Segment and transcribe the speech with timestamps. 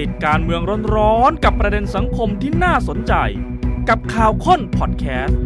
[0.00, 0.62] ติดการเมือง
[0.96, 3.14] ร้อนๆกับประเด็นสังคมที่น่าสนใจ
[3.88, 5.38] กับข่าวค้นพอดแคสต์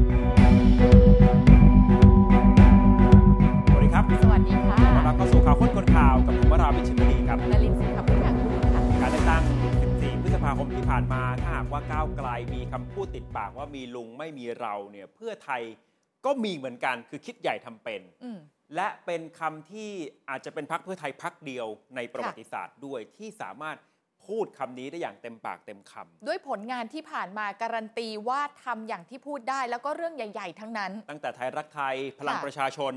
[3.69, 9.43] สวัสดีครับสวัสดีค่ะต้อนรับเข้าสู่ข่าวค้นคนข่าวกับผมวราวิชิตมณีครับนลินสิงห์พุทธาคุณค่ะการเลือกตั้ง
[9.83, 15.63] 14 พฤษภาคมที่ผ่านมาถ้าหากว่าก้าวไกลมีคำพูดติดปากว่ามีลุงไม่มีเราเนี่ยเพื่อไทย
[16.25, 18.39] ก็มีเหมือนกันคือคิดใหญ่ทำเป็นอืม
[18.75, 19.91] และเป็นคำที่
[20.29, 21.67] อาจจะเป็นพักเพื่อไทยพักเดียว
[21.97, 23.79] ในประวัติศาสตร์ด้วยที่สามารถ
[24.29, 32.93] พูดคำนี้ได้อย่างเต็มปากเต็มคำด้วยผลงานที่ผ่านมาการันตีว่าทำอย่างที่พูดได้แล้วก็เรื่องใหญ่ ๆ ทั้งนั้น ตั้งแต่ไทยรักไทยพลังค่ะประชาชน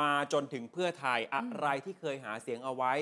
[0.00, 2.92] มาจนถึงเพื่อไทยอะไรที่เคยหาเสียงเอาไว้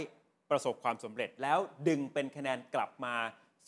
[0.50, 3.14] ประสบความสำเร็จแล้วดึงเป็นคะแนนกลับมา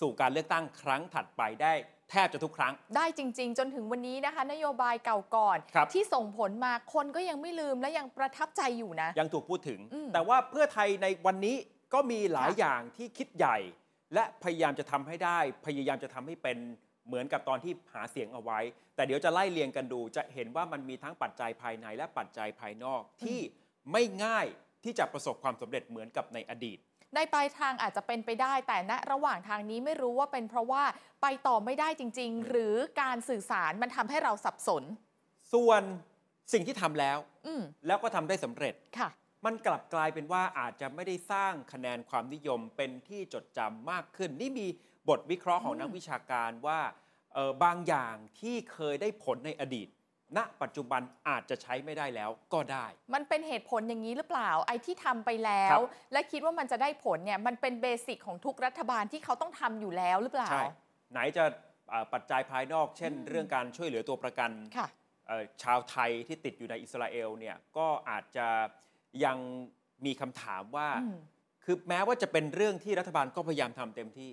[0.00, 1.72] สู่การเลือกตั้งครั้งถัดไปได้
[2.10, 11.56] แทบจะทุกครั้ง ได้จริง ๆ จนถึงวันนี้นะคะ นโยบายเก่าก่อนครับที่ส่งผลมาคนก็ยังไม่ลืมและยังประทับใจอยู่นะ ยังถูกพูดถึงอืมแต่ว่าเพื่อไทยในวันนี้
[11.94, 13.56] ก็มีหลายค่ะอย่างที่คิดใหญ่
[14.14, 16.58] และพยายามจะทำให้ได้ พยายามจะทำให้เป็น
[17.06, 18.58] เหมือนกับตอนที่หาเสียงเอาไว้
[18.94, 23.38] แต่เดี๋ยวจะไล่เรียงกันดู จะเห็นว่ามันมีทั้งปัจจัยภายในและปัจจัยภายนอกที่
[23.92, 24.46] ไม่ง่าย
[24.84, 26.78] ที่จะประสบความสำเร็จเหมือนกับในอดีต
[27.14, 30.84] ในปลายทางอาจจะเป็นไปได้ แต่ณระหว่างทางนี้ไม่รู้ว่าเป็นเพราะว่า
[31.22, 34.82] ไปต่อไม่ได้จริง ๆ หรือการสื่อสารมันทำให้เราสับสน
[35.52, 35.82] ส่วน
[36.52, 39.08] สิ่งที่ทำแล้วอืมแล้วก็ทำได้สำเร็จค่ะ
[39.44, 44.66] มันกลับกลายเป็นว่าอาจจะไม่ได้สร้างคะแนนความนิยมเป็นที่จดจำมากขึ้น นี่มี
[45.08, 46.80] บทวิเคราะห์ของอืมนักวิชาการว่า
[47.34, 49.88] เอ่อบางอย่างที่เคยได้ผลในอดีต
[50.36, 60.64] ณปัจจุบันอาจจะใช้ไม่ได้แล้วก็ได้ มันเป็นเหตุผลอย่างนี้หรือเปล่า ไอ้ที่ทำไปแล้ครัวบและคิดว่ามันจะได้ผลเนี่ยมันเป็นเบสิกของทุกรัฐบาลที่เขาต้องทำอยู่แล้วหรือเปล่า ใช่
[61.12, 61.44] ไหนจะ
[61.90, 64.88] เอ่อปัจจัยภายนอก เช่นอืมเรื่องการช่วยเหลือตัวประกันค่ะ
[65.26, 68.46] เอ่อชาวไทยที่ติดอยู่ในอิสราเอลเนี่ยก็อาจจะ
[69.24, 69.38] ยัง
[70.06, 71.18] มีคำถามว่าอืม
[71.64, 74.30] คือแม้ว่าจะเป็นเรื่องที่รัฐบาลก็พยายามทำเต็มที่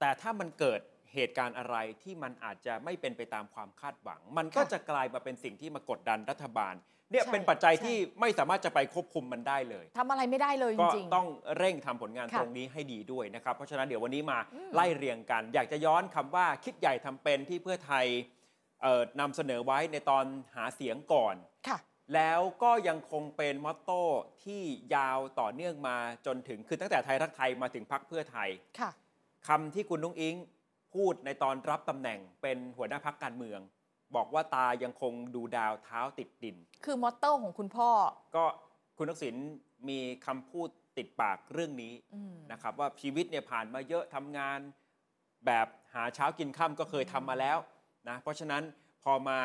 [0.00, 0.80] แต่ถ้ามันเกิด
[1.14, 6.74] เหตุการณ์อะไรที่มันอาจจะไม่เป็นไปตามความคาดหวัง มันก็ค่ะจะกลายมาเป็นสิ่งที่มากดดันรัฐบาล
[7.10, 18.06] เนี่ยใช่เป็นปัจจัยใช่ที่ไม่สามารถจะไปควบคุมมันได้เลยทำอะไรไม่ได้เลยจก็ริงต้องเร่งทำผลงานค่ะตรงนี้ให้ดีด้วยนะครับ เพราะฉะนั้นเดี๋ยววันนี้มาอืมไล่เรียงกัน อยากจะย้อนคำว่าคิดใหญ่ทำเป็นที่เพื่อไทย
[18.82, 20.24] เอ่อนำเสนอไว้ในตอน
[20.56, 21.78] หาเสียงก่อนๆค่ะ
[22.14, 24.02] แล้วก็ยังคงเป็นมอตโต้
[24.44, 24.62] ที่
[24.94, 25.96] ยาวต่อเนื่องมา
[26.26, 28.48] จนถึงคือตั้งแต่ไทยรักไทยมาถึงพักเพื่อไทย
[28.80, 28.90] ค่ะ
[29.48, 30.36] คำที่คุณนุ้งอิง
[30.94, 33.60] พูดในตอนรับตำแหน่งเป็นหัวหน้าพักการเมือง
[34.16, 37.90] บอกว่าตายังคงดูดาวเท้าติดดิน คือมอตโต้ของคุณพ่อ
[38.36, 38.44] ก็
[38.98, 39.34] คุณทักษิณ
[39.88, 40.68] มีคำพูด
[40.98, 44.58] ติดปากเรื่องนี้อืมนะครับ ว่าชีวิตเนี่ยผ่านมาเยอะทำงาน
[45.46, 47.58] แบบหาเช้ากินค่ำก็เคยทำมาแล้ว
[48.08, 48.62] นะเพราะฉะนั้น
[49.04, 49.40] พอมา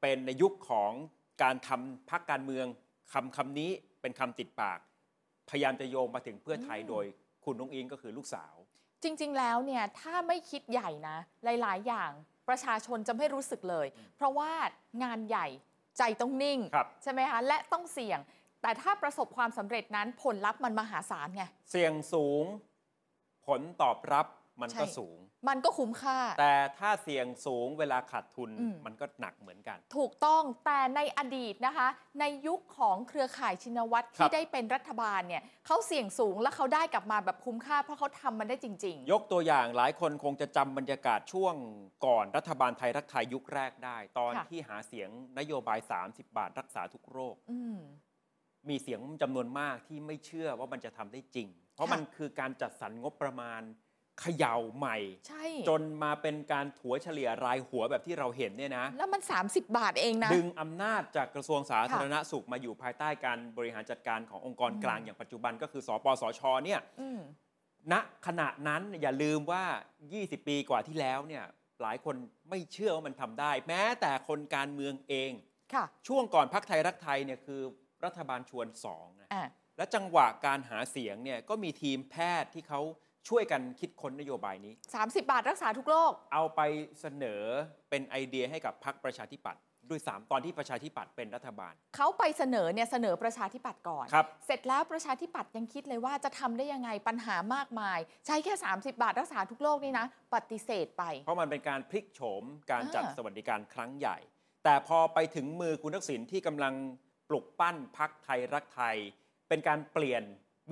[0.00, 0.92] เป็นในยุคของ
[1.42, 2.66] การทำพักการเมือง
[3.12, 3.70] คำคำนี้
[4.00, 4.78] เป็นคำติดปาก
[5.50, 7.04] พยายามจะโยงมาถึงเพื่อไทยอืมโดย
[7.44, 8.54] คุณนุ้งอิงก็คือลูกสาว
[9.02, 12.10] จริง ๆ แล้วเนี่ยถ้าไม่คิดใหญ่นะ หลาย ๆ อย่าง
[12.48, 14.52] ประชาชนจะไม่รู้สึกเลย เพราะว่า
[15.02, 15.46] งานใหญ่
[15.98, 18.18] ใจต้องนิ่งครับใช่ไหมคะ และต้องเสี่ยง
[18.62, 22.44] แต่ถ้าประสบความสำเร็จนั้นผลลัพธ์มันมหาศาลไง เสี่ยงสูง
[23.46, 24.26] ผลตอบรับ
[24.60, 31.88] มันก็ใช่สูง มันก็คุ้มค่า แต่ถ้าเสี่ยงสูงเวลาขาดทุนอืม มันก็หนักเหมือนกัน ถูกต้องแต่ในอดีตนะคะ
[32.20, 41.54] ในยุคของเครือข่ายชินวัตรครัที่บได้เป็นรัฐบาลเนี่ยเขาเสี่ยงสูงและเขาได้กลับมาแบบคุ้มค่า เพราะเขาทำมันได้จริง ยกตัวอย่างหลายคนคงจะจำบรรยากาศช่วง
[42.06, 45.08] ก่อนรัฐบาลไทยรักไทยยุคแรกได้ ตอนค่ะ ที่หาเสียง
[45.38, 47.78] นโยบาย 30 บาทรักษาทุกโรค ๆ อืม
[48.68, 53.62] มีเสียงจำนวนมากที่ไม่เชื่อว่ามันจะทำได้จริง เพราะค่ะ มันคือการจัดสรรงบประมาณ
[54.20, 54.96] เขย่าใหม่
[55.28, 67.20] ใช่ จนมาเป็นการถัวเฉลี่ยรายหัวแบบที่เราเห็นเนี่ยนะ แล้วมัน 30 บาทเองนะ ดึงอำนาจจากกระทรวงสาธารณสุขมาอยู่ภายใต้การบริหารจัดการขององค์กรอืมกลางอย่างปัจจุบันก็คือสปสชเนี่ยอืม
[67.92, 67.94] ณ
[68.26, 69.64] ขณะนั้นอย่าลืมว่า
[70.06, 71.44] 20 ปีกว่าที่แล้วเนี่ย
[71.82, 72.16] หลายคน
[72.50, 75.32] ไม่เชื่อว่ามันทำได้ แม้แต่คนการเมืองเอง
[75.74, 77.60] ค่ะช่วงก่อนพักไทยรักไทยเนี่ยคือ
[78.04, 79.44] รัฐบาลชวนสองนะ อ่า
[79.76, 82.80] และจังหวะการหาเสียงเนี่ยก็มีทีมแพทย์ที่เขา
[83.28, 86.60] ช่วยกันคิดค้นนโยบายนี้ 30 บาทรักษาทุกโรค เอาไป
[87.00, 87.42] เสนอ
[87.90, 104.18] เป็นไอเดียให้กับพรรคประชาธิปัตย์ด้วยสามตอนที่ประชาธิปัตย์เป็นรัฐบาล เขาไปเสนอเนี่ยเสนอประชาธิปัตย์ก่อน ครับ เสร็จแล้วประชาธิปัตย์ยังคิดเลยว่าจะทำได้ยังไงปัญหามากมาย ใช้แค่ 30 บาทรักษาทุกโรคนี่นะ ปฏิเสธไป เพราะมันเป็นการพลิกโฉมการจัดอ่า สวัสดิการครั้งใหญ่
[104.64, 106.74] แต่พอไปถึงมือคุณทักษิณที่กำลัง
[107.28, 108.96] ปลุกปั้นพักไทยรักไทย
[109.48, 110.22] เป็นการเปลี่ยน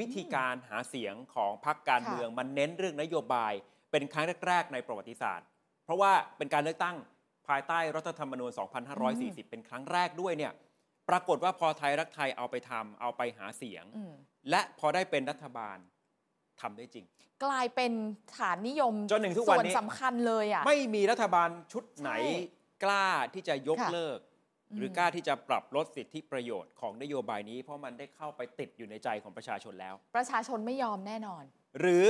[0.00, 3.52] วิธีการหาเสียงของพักการเมือง มันเน้นเรื่องนโยบาย
[3.90, 5.46] เป็นครั้งแรก ๆ ในประวัติศาสตร์
[5.84, 6.96] เพราะว่าเป็นการเลือกตั้ง
[7.48, 8.50] ภายใต้รัฐธรรมนูญ
[9.00, 10.52] 2540 เป็นครั้งแรกด้วยเนี่ย
[11.08, 14.12] ปรากฏว่าพอไทยรักไทยเอาไปทำเอาไปหาเสียงอืม
[14.50, 15.78] และพอได้เป็นรัฐบาล
[16.60, 17.06] ทำได้จริง
[17.44, 17.92] กลายเป็น
[18.36, 22.20] ฐานนิยมจนถึงทุกวันนี้ส่วนสำคัญเลยอะไม่มีรัฐบาลชุดไหนใช่
[22.84, 24.29] กล้าที่จะยกค่ะเลิกอืม
[24.76, 31.44] หรือกล้าที่จะปรับลดสิทธิประโยชน์ของนโยบายนี้ เพราะมันได้เข้าไปติดอยู่ในใจของประชาชนแล้ว ประชาชนไม่ยอมแน่นอน
[31.80, 32.06] หรือ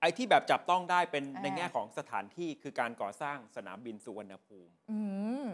[0.00, 5.00] ไอ้ที่แบบจับต้องได้เป็นอ่าในแง่ของสถานที่คือการก่อสร้างสนามบินสุวรรณภูมิอื
[5.42, 5.46] ม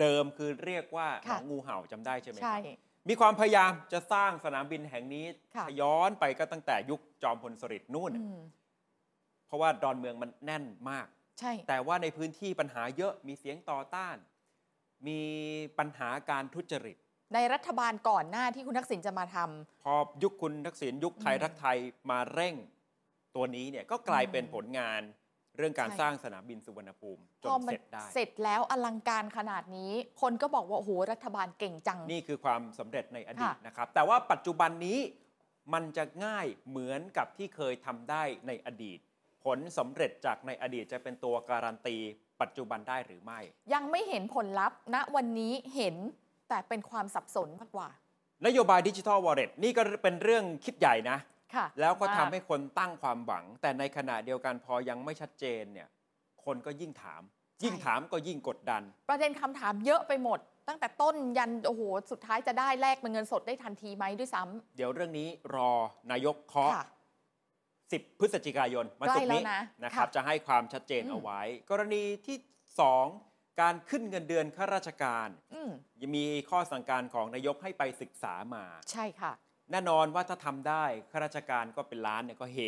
[0.00, 2.78] เดิมคือเรียกว่าหนค่ะองงูเห่าจำได้ใช่ไหมคใช่รับ
[3.08, 5.26] มีความพยายามจะสร้างสนามบินแห่งนี้
[5.56, 8.40] ค่ะย้อนไปก็ตั้งแต่ยุคจอมพลสฤษดิ์นู่นอืม
[9.46, 11.06] เพราะว่าดอนเมืองมันแน่นมาก
[11.40, 14.16] ใช่ แต่ว่าในพื้นที่ปัญหาเยอะมีเสียงต่อต้าน
[15.08, 15.20] มี
[15.78, 16.96] ปัญหาการทุจริต
[17.34, 21.78] ในรัฐบาลก่อนหน้าที่คุณทักษิณจะมาทำ พอยุคคุณทักษิณยุคไทยอืมรักไทย
[22.10, 22.54] มาเร่ง
[23.36, 25.02] ตัวนี้เนี่ยก็กลายเป็นอืมผลงาน
[25.56, 34.98] เรื่องการใช่ สร้างสนามบินสุวรรณภูมิจพอนมัเสร็จได้ เสร็จแล้วอลังการขนาดนี้ คนก็บอกว่า โอ้โห รัฐบาลเก่งจัง นี่คือความสำเร็จในอดีตค่ะ นะครับ แต่ว่าปัจจุบันนี้
[35.72, 38.98] มันจะง่ายเหมือนกับที่เคยทำได้ในอดีต
[39.44, 41.96] ผลสำเร็จจากในอดีตจะเป็นตัวการันตี
[42.40, 43.40] ปัจจุบันได้หรือไม่
[43.74, 45.96] ยังไม่เห็นผลลัพธ์ณวันนี้เห็น
[46.48, 47.88] แต่เป็นความสับสนมากกว่า
[48.46, 51.18] นโยบายดิจิทัลวอลเล็ตนี่ก็เป็นเรื่องคิดใหญ่นะ
[51.54, 55.88] ค่ะแล้วก็ทำมาให้คนตั้งความหวัง แต่ในขณะเดียวกันพอยังไม่ชัดเจนเนี่ย
[56.44, 57.22] คนก็ยิ่งถาม
[57.64, 60.38] ยิ่งถามก็ยิ่งกดดัน ประเด็นคำถามเยอะไปหมด
[60.68, 64.42] ตั้งแต่ต้นยันโอ้โหสุดท้ายจะได้แลกเป็นเงินสดได้ทันทีไหมด้วยซ้
[64.76, 65.70] เดี๋ยวเรื่องนี้รอ
[66.10, 66.86] นายกำเคาะค่ะ
[68.00, 71.40] 10 พฤศจิกายนวันศุกร์นี้ใกล้แล้วนะนะครับค่ะจะให้ความชัดเจนอืมเอาไว้
[71.70, 72.36] กรณีที่
[72.98, 79.32] 2 การขึ้นเงินเดือนข้าราชการอืมยังมีข้อสั่งการของนายกให้ไปศึกษามา ใช่ค่ะ
[79.70, 82.58] แน่นอนว่าถ้าทำได้ข้าราชการก็เป็นล้านเนี่ยก็เฮ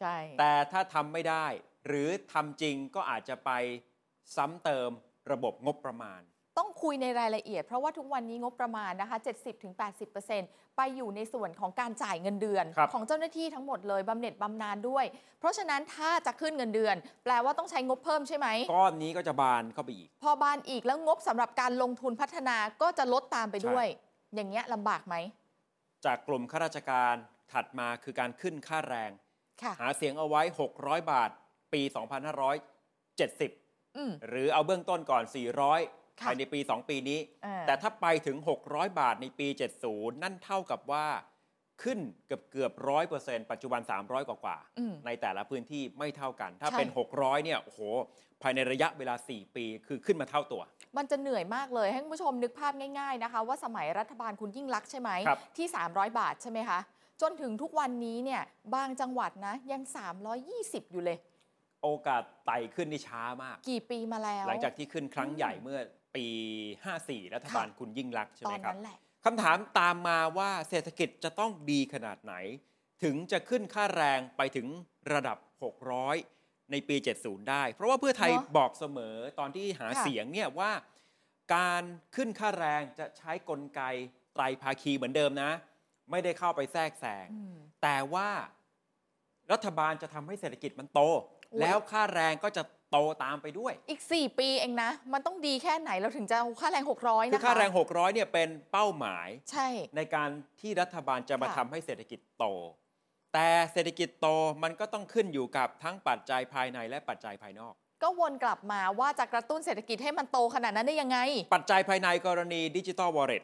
[0.00, 1.46] ใช่แต่ถ้าทำไม่ได้
[1.86, 3.50] หรือทำจริงก็อาจจะไป
[4.36, 4.90] ซ้ำเติม
[5.32, 6.20] ระบบงบประมาณ
[6.58, 9.18] ต้องคุยในรายละเอียด เพราะว่าทุกวันนี้งบประมาณนะคะ
[9.98, 15.04] 70-80%ไปอยู่ในส่วนของการจ่ายเงินเดือนครับของเจ้าหน้าที่ทั้งหมดเลยบำเหน็จบำนาญด้วย
[15.38, 23.86] เพราะฉะนั้นถ้าจะขึ้นเงินเดือน แปลว่าต้องใช้งบเพิ่มใช่ไหมก้อนนี้ก็จะบานเข้าไปอีก พอบานอีกแล้วงบสำหรับการลงทุนพัฒนาก็จะลดตามไปด้วย
[24.34, 25.14] อย่างเงี้ยลำบากไหม
[26.04, 27.14] จากกลุ่มข้าราชการ
[27.52, 29.10] ถัดมาคือการขึ้นค่าแรง
[29.62, 30.42] ค่ะหาเสียงเอาไว้
[30.76, 31.30] 600 บาท
[31.72, 31.82] ปี
[33.14, 38.36] 2570อืมหรือเอาเบื้องต้นก่อน 400ค่ะ ภายในปี 2 ปีนี้อ่าแต่ถ้าไปถึง
[38.68, 39.46] 600 บาทในปี
[39.86, 41.06] 70 นั่นเท่ากับว่า
[41.82, 47.80] ขึ้นเกือบเกือบร้อยเปอร์เซ็นต์ปัจจุบัน 300 กว่ากว่าๆอืมในแต่ละพื้นที่ไม่เท่ากัน ถ้าใช่เป็น 600 เนี่ยโอ้โห
[48.42, 50.62] ภายในระยะเวลา 4 ปี คือขึ้นมาเท่าตัว
[50.96, 56.78] มันจะเหนื่อยมากเลย ให้คุณผู้ชมนึกภาพง่ายๆนะคะ ว่าสมัยรัฐบาลคุณยิ่งรักษณ์ใช่ไหมครับที่ 300 บาทใช่ไหมคะ
[57.22, 58.42] จนถึงทุกวันนี้เนี่ย
[58.74, 59.82] บางจังหวัดนะยัง
[60.38, 61.18] 320 อยู่เลย
[61.82, 65.78] โอกาสไต่ขึ้นนี่ช้ามาก กี่ปีมาแล้ว หลังจากที่ขึ้นครั้งใหญ่เมื่อ
[66.16, 66.26] ปี
[66.80, 72.34] 54 รัฐบาลค่ะคุณยิ่งรักษณ์ใช่ตไหอมนครับนั้นแหละคำถามตามมาว่าเศรษฐกิจจะต้องดีขนาดไหน
[73.02, 74.66] ถึงจะขึ้นค่าแรงไปถึง
[75.12, 75.38] ระดับ
[76.04, 80.72] 600 ในปี 70 ได้ เพราะว่าเพื่อไทยเนอะบอกเสมอตอนที่หาค่ะเสียงเนี่ยว่า
[81.54, 81.82] การ
[82.16, 83.82] ขึ้นค่าแรงจะใช้กลไก
[84.34, 85.50] ไตรภาคีเหมือนเดิมนะ
[86.10, 88.28] ไม่ได้เข้าไปแทรกแซงอืมแต่ว่า
[89.52, 91.00] รัฐบาลจะทำให้เศรษฐกิจมันโต
[91.50, 92.62] โอ้ยแล้วค่าแรงก็จะ
[92.94, 100.30] โตตามไปด้วย อีก 4 ปีเองนะ มันต้องดีแค่ไหนเราถึงจะเอาค่าแรง 600 คือนะคะ ค่าแรง 600เนี่ยเป็นเป้าหมาย ใช่ ในการ
[100.60, 102.44] ที่รัฐบาลจะมาค่ะ ทำให้เศรษฐกิจโต
[103.34, 104.28] แต่เศรษฐกิจโต
[104.62, 111.18] มันก็ต้องขึ้นอยู่กับทั้งปัจจัยภายในและปัจจัยภายนอก ก็วนกลับมาว่าจะกระตุ้นเศรษฐกิจให้มันโตขนาดนั้นได้ยังไง
[111.54, 113.42] ปัจจัยภายในกรณีดิจิ t a ลวอลเล็ต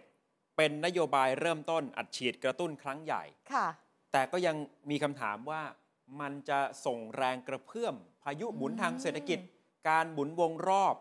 [0.57, 3.67] เป็นนโยบายเริ่มต้นอัดฉีดกระตุ้นครั้งใหญ่ ค่ะ
[4.13, 4.57] แต่ก็ยัง
[4.91, 5.63] มีคำถามว่า
[6.21, 9.39] มันจะส่งแรงกระเพื่อม พายุหมุนทางเศรษฐกิจ
[9.89, 10.97] การหมุนวงรอบ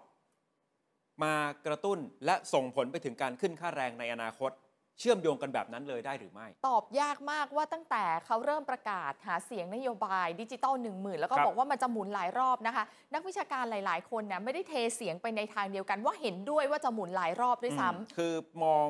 [1.23, 1.33] มา
[1.65, 4.51] กระตุ้นและส่งผลไปถึงการขึ้นค่าแรงในอนาคต
[4.99, 18.87] เชื่อมโยงกันแบบนั้นเลยได้หรือไม่ ตอบยากมากว่าตั้งแต่เขาเริ่มประกาศหาเสียงนโยบายดิจิตอล1 0,000 แล้วก็ครับ บอกว่ามันจะหมุนหลายรอบนะคะ นักวิชาการหลาย ๆ คนเนี่ยไม่ได้เทเสียงไปในทางเดียวกันว่าเห็นด้วยว่าจะหมุนหลายรอบด้วยซ้อืมคือมอง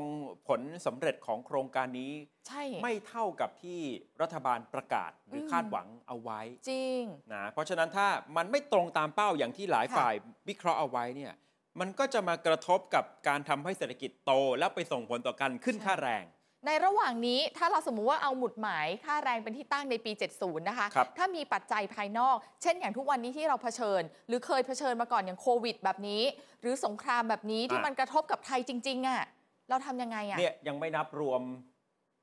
[0.47, 3.79] ผลสำเร็จของโครงการนี้ำใช่ ไม่เท่ากับที่
[4.21, 6.39] รัฐบาลประกาศหรืออม คาดหวังเอาไว้
[6.69, 7.01] จริง
[7.33, 10.15] นะเพราะฉะนั้นถ้ามันไม่ตรงตามเป้าอย่างที่หลายค่ะ ฝ่าย
[10.49, 11.33] วิเคราะห์เอาไว้เนี่ย
[11.79, 16.23] มันก็จะมากระทบกับการทำให้เศรษฐกิจโต แล้วไปส่งผลต่อการขึ้นค่าแรง
[16.65, 26.23] ในระหว่างนี้ถ้าเราสมมุติว่าเอาหมุดหมายค่าแรงเป็นที่ตั้งในปี 70 นะคะครับถ้ามีปัจจัยภายนอก เช่นอย่างทุกวันนี้ที่เราเผชิญ หรือเคยเผชิญมาก่อนอย่างโควิด แบบนี้
[26.61, 29.23] หรือสงครามแบบนี้ที่มันกระทบกับไทยจริง ๆอะ่ะ
[29.69, 31.41] เราทำยังไงอะ่ะเนี่ยยังไม่นับรวม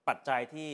[0.08, 0.70] ปัจจัยที่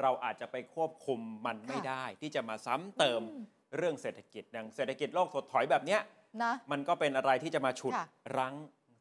[0.00, 3.44] เราอาจจะไปควบคุมมันไม่ค่ะได้ ที่จะมาซ้ำเติมอืม
[3.76, 6.00] เรื่องเศรษฐกิจอย่างเศรษฐกิจโลกถดถอยแบบเนี้ย
[6.42, 8.06] นะมันก็เป็นอะไรที่จะมาฉุดค่ะ
[8.38, 8.54] รั้ง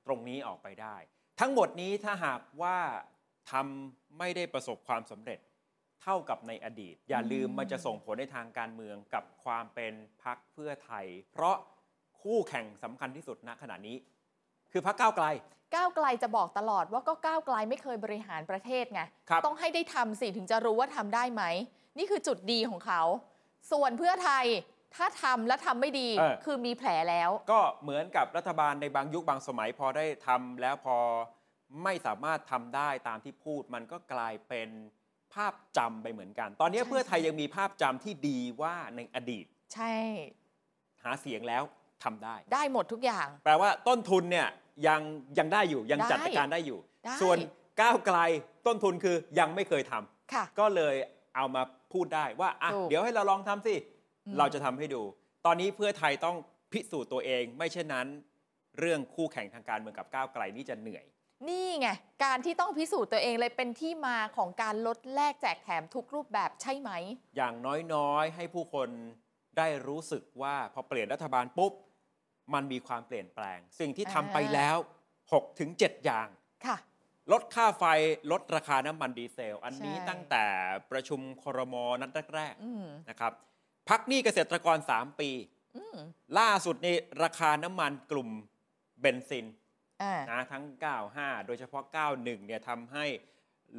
[0.06, 0.96] ตรงนี้ออกไปได้
[1.40, 2.78] ทั้งหมดนี้ถ้าหากว่า
[3.52, 5.40] ทำไม่ได้ประสบความสำเร็จ
[6.04, 9.94] เท่ากับในอดีต อย่าลืมอืมมันจะส่งผลในทางการเมืองกับความเป็น
[10.24, 11.56] พักเพื่อไทย เพราะ
[12.22, 13.98] คู่แข่งสำคัญที่สุดณขณะนี้
[14.72, 15.26] คือพักก้าวไกล
[15.76, 21.44] ก้าวไกลจะบอกตลอดว่าก็ก้าวไกลไม่เคยบริหารประเทศไงครับต้องให้ได้ทำสิถึงจะรู้ว่าทำได้ไหม
[21.98, 23.02] นี่คือจุดดีของเขา
[23.72, 24.46] ส่วนเพื่อไทย
[24.96, 30.98] ถ้าทำและทำไม่ดีเออ คือมีแผลแล้ว ก็เหมือนกับรัฐบาลในบางยุคบางสมัยพอได้ทำแล้วพอ
[31.84, 34.70] ไม่สามารถทำได้ตามที่พูด มันก็กลายเป็น
[35.34, 39.94] ภาพจำไปเหมือนกัน ตอนนี้ใช่ เพื่อไทยยังมีภาพจำที่ดีว่าในอดีตใช่
[41.04, 41.64] หาเสียงแล้ว
[42.04, 44.48] ทำได้ ได้หมดทุกอย่าง แปลว่าต้นทุนเนี่ย
[44.88, 45.02] ยัง
[45.38, 47.38] ยังได้อยู่ยังได้จัดการได้อยู่ ได้ ส่วน
[47.82, 48.18] ก้าวไกล
[48.68, 50.96] ต้นทุนคือยังไม่เคยทำค่ะ ก็เลย
[51.36, 53.99] เอามาพูดได้ว่าอะถูก เดี๋ยวให้เราลองทำสิอืม
[54.38, 55.02] เราจะทำให้ดู
[55.46, 56.38] ตอนนี้เพื่อไทยต้อง
[56.72, 58.08] พิสูจน์ตัวเอง ไม่เช่นนั้น
[58.80, 61.06] เรื่องคู่แข่งทางการเมืองกับก้าวไกลนี่จะเหนื่อย
[61.48, 61.90] นี่ไง
[62.26, 66.92] การที่ต้องพิสูจน์ตัวเองเลยเป็นที่มาของการลดแลกแจกแถมทุกรูปแบบใช่ไหม
[67.36, 67.56] อย่าง
[67.94, 68.90] น้อยๆ ให้ผู้คน
[69.58, 71.74] ได้รู้สึกว่าพอเปลี่ยนรัฐบาลปุ๊บ
[72.54, 74.78] มันมีความเปลี่ยนแปลง สิ่งที่ทำไปแล้ว
[75.42, 76.28] 6-7 อย่าง
[76.66, 76.78] ค่ะ
[77.32, 77.84] ลดค่าไฟ
[78.32, 80.44] ลดราคาน้ำมันดีเซล อันนี้ใช่ตั้งแต่
[80.92, 83.34] ประชุมครมนัดแรกอืมๆนะครับ
[83.90, 85.30] พักหนี้เกษตรกร 3 ปี
[85.78, 85.98] อืม
[86.40, 86.88] ล่าสุดใน
[87.24, 88.30] ราคาน้ำมันกลุ่ม
[89.02, 89.46] เบนซิน
[90.02, 90.64] อ่านะทั้ง
[91.06, 93.06] 95 โดยเฉพาะ 91 เนี่ยทำให้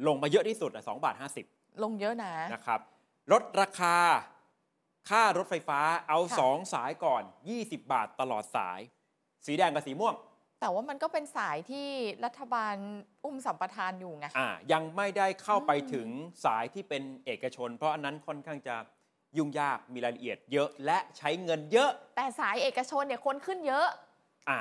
[0.07, 1.15] ลงมาเยอะที่สุดอะ2บาท
[1.47, 2.79] 50 ลงเยอะนะนะครับ
[3.31, 3.95] ลดราคา
[5.09, 7.23] ค่ารถไฟฟ้าเอาค่ะ2สายก่อน
[7.55, 8.79] 20 บาทตลอดสาย
[9.45, 10.15] สีแดงกับสีม่วง
[10.61, 11.87] แต่ว่ามันก็เป็นสายที่
[12.25, 12.75] รัฐบาล
[13.23, 16.07] อุ้มสัมปทานอยู่ไงอ่ายังไม่ได้เข้าไปอืมถึง
[16.45, 18.75] สายที่เป็นเอกชน เพราะอันนั้นค่อนข้างจะ
[19.37, 23.87] ยุ่งยากมีรายละเอียดเยอะและใช้เงินเยอะ แต่สายเอกชนเนี่ยคนขึ้นเยอะ
[24.49, 24.59] อ่า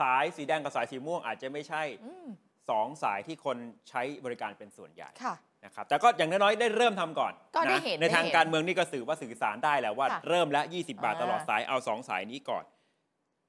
[0.00, 2.26] สายสีแดงกับสายสีม่วงอาจจะไม่ใช่อืม
[2.70, 3.56] สองสายที่คน
[3.88, 5.34] ใช้บริการเป็นส่วนใหญ่ค่ะ
[5.64, 12.64] นะครับแต่ก็อย่างน้อยๆได้เริ่มทำก่อนก็ได้ะเห็นในทางได้เห็นการเมืองนี่ก็สื่อว่าสื่อสารได้แหละว่าค่ะเริ่มแล้ว20 บาทอ่าตลอดสายเอา 2 สายนี้ก่อน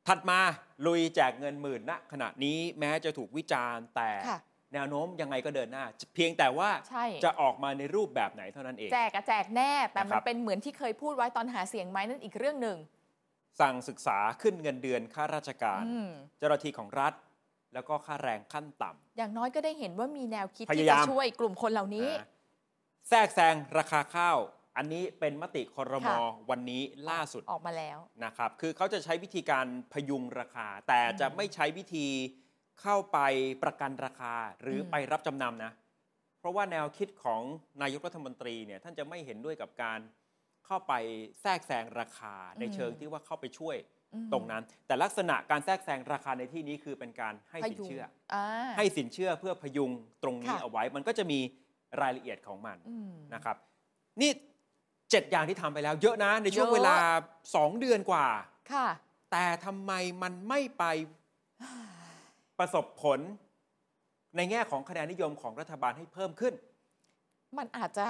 [0.08, 0.40] ถัดมา
[0.86, 4.40] ลุยแจกเงินหมื่นณขณะนี้แม้จะถูกวิจารณ์แต่ค่ะ
[4.76, 12.78] แนวโน้มยังไงก็เดินหน้า เพียงแต่ว่าใช่จะออกมาในรูปแบบไหนเท่านั้นเอง แจกอะแจกแน่ แต่นะคมัรันบเป็นเหมือนที่เคยพูดไว้ตอนหาเสียงไหมนั่นอีกเรื่องหนึ่ง
[13.60, 17.14] สั่งศึกษาขึ้นเงินเดือนข้าราชการอืมเจ้าหน้าที่ของรัฐ
[17.74, 22.28] แล้วก็ค่าแรงขั้นต่ำอย่างน้อยก็ได้เห็นว่ามีแนวคิดพที่ยายาจะมช่วยกลุ่มคนเหล่านี้นะ
[23.10, 24.38] แทรกแซงราคาข้าว
[24.78, 26.18] อันนี้เป็นมติครมค่ะ
[26.50, 32.08] วันนี้ล่าสุดออกมาแล้วนะครับ คือเขาจะใช้วิธีการพยุงราคา แต่จะอืมไม่ใช้วิธี
[32.82, 33.20] เข้าไป
[33.64, 35.72] ประกันราคาหรืออมไปรับจำนำนะ
[36.40, 37.42] เพราะว่าแนวคิดของ
[37.82, 40.00] นายกรัฐมนตรีเนี่ยท่านจะไม่เห็นด้วยกับการ
[40.66, 40.94] เข้าไป
[41.42, 43.78] แทรกแซงราคาในเชิงที่ว่าเข้าไปช่วย
[44.14, 48.04] อืมตรงนั้น แต่ลักษณะการแทรกแซงราคาในที่นี้คือเป็นการให้พสินยุงเชื่อ
[48.34, 48.46] อ่า
[48.78, 49.92] ให้สินเชื่อเพื่อพยุง
[50.24, 51.40] ตรงนี้ค่ะเอาไว้ มันก็จะมี
[52.02, 53.56] รายละเอียดของมันอืมนะครับ
[54.22, 54.32] นี่
[55.12, 56.96] เจ็ดอย่างที่ทำไปแล้วเยอะนะ ในช่วงเยอะเวลา
[57.56, 58.28] สองเดือนกว่า
[58.72, 58.88] ค่ะ
[59.32, 59.92] แต่ทำไม
[60.24, 60.84] มันไม่ไป
[62.60, 63.20] ประสบผล
[64.36, 66.54] ในแง่ของคะแนนนิยมของรัฐบาลให้เพิ่มขึ้น
[67.58, 68.08] มันอาจจะ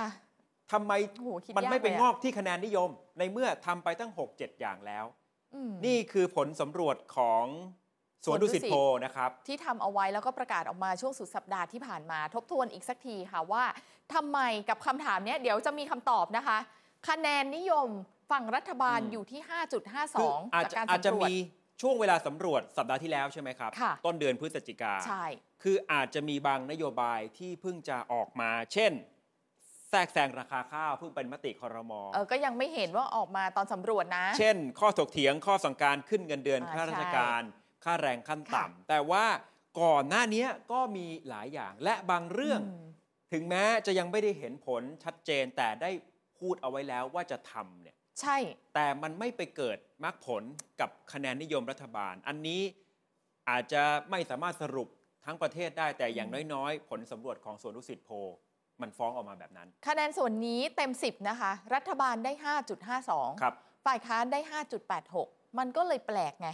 [0.72, 5.06] ทำไมโอ้โหคิดมันยากไม่ไปเลยงอะอกที่คะแนนนิยม ในเมื่อทำไปตั้ง 6 7 อย่างแล้ว
[5.54, 7.46] อืมนี่คือผลสำรวจของ
[8.26, 13.64] สวนดุสิตโพลนะครับ ที่ทำเอาไว้แล้วก็ประกาศออกมาช่วงสุดสัปดาห์ที่ผ่านมา ทบทวนอีกสักทีค่ะว่า
[14.14, 16.58] ทำไมกับคำถามเนี้ยเดี๋ยวจะมีคำตอบนะคะ
[17.10, 17.88] คะแนนนิยม
[18.32, 19.82] ฝั่งรัฐบาลอืมอยู่ที่คือ
[20.52, 21.36] 5.52อาจจากจะการอาจจะสำรวจมี
[21.82, 25.26] ช่วงเวลาสำรวจสัปดาห์ที่แล้วใช่ไหมครับ ค่ะ ต้นเดือนพฤศจิกา ใช่
[25.64, 28.92] คืออาจจะมีบางนโยบายที่เพิ่งจะออกมา เช่น
[29.90, 37.42] แทรกแซงราคาข้าวเพิ่งเป็นมติคอรมอ เออก็ยังไม่เห็นว่าออกมาตอนสำรวจนะ เช่น ข้อถกเถียงข้อสั่งการขึ้นเงินเดือนอ่าข้าราชการ
[37.84, 39.26] ค่าแรงขั้นค่ะ ต่ำแต่ว่า
[39.82, 42.86] ก่อนหน้านี้ก็มีหลายอย่างและบางเรื่อง ม
[43.32, 45.92] ถึงแม้จะยังไม่ได้เห็นผลชัดเจนแต่ได้
[46.40, 48.38] พูดเอาไว้แล้วว่าจะทำเนี่ย ใช่
[48.76, 50.44] แต่มันไม่ไปเกิดมรรคผล
[50.82, 52.62] กับคะแนนนิยมรัฐบาล อันนี้
[53.50, 54.88] อาจจะไม่สามารถสรุป
[55.26, 58.30] ทั้งประเทศได้แต่อย่างน้อยๆ ผลสำรวจของสวนดุสิตโพล
[58.82, 62.32] มันฟ้องออกมาแบบนั้น คะแนนส่วนนี้เต็ม 10 นะคะ รัฐบาลได้
[62.88, 63.56] 5.52 ครับ
[63.86, 64.40] ฝ่ายค้านได้
[65.00, 66.50] 5.86 มันก็เลยแปลกไง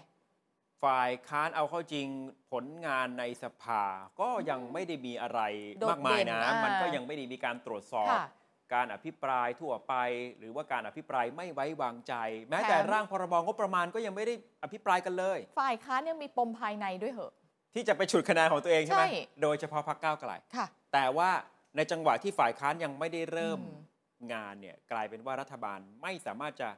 [0.84, 2.08] ฝ่ายค้านเอาเข้าจริง
[2.52, 3.84] ผลงานในสภา
[4.22, 5.40] ก็ยังไม่ได้มีอะไร
[5.80, 8.26] โดดมากมายนะเด่นอ่ามัมันก็ยังไม่ได้มีการตรวจสอบค่ะ
[8.74, 9.94] การอภิปรายทั่วไป
[10.40, 12.14] หรือว่าการอภิปรายไม่ไว้วางใจ
[12.50, 17.32] แม้แถมแต่ร่างพรบงบประมาณก็ยังไม่ได้อภิปรายกันเลย ฝ่ายค้านยังมีปมภายในด้วยเหรอ
[17.74, 19.12] ที่จะไปฉุดคะแนนของตัวเองใช่ไหมใช่
[19.42, 21.30] โดยเฉพาะพรรคก้าวไกลค่ะแต่ว่า
[21.76, 23.90] ในจังหวะที่ฝ่ายค้านยังไม่ได้เริ่มอืม
[24.34, 26.70] งานเนี่ยกลายเป็นว่ารัฐบาลไม่สามารถจะ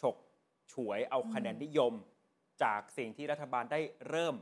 [0.00, 0.16] ฉก
[0.72, 1.92] ฉวยเอาอืมคะแนนนิยม
[2.62, 4.34] จากสิ่งที่รัฐบาลได้เริ่ม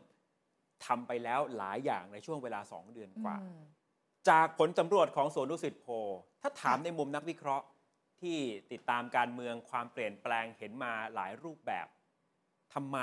[0.86, 3.62] ทำไปแล้วหลายอย่างในช่วงเวลา 2 เดือนกว่าอืม
[4.30, 6.08] จากผลสำรวจของสวนดุสิตโพล
[6.42, 7.66] ถ้าถามในมุมนักวิเคราะห์
[8.20, 8.38] ที่
[8.72, 11.86] ติดตามการเมืองความเปลี่ยนแปลงเห็นมาหลายรูปแบบ
[12.74, 12.98] ทำไม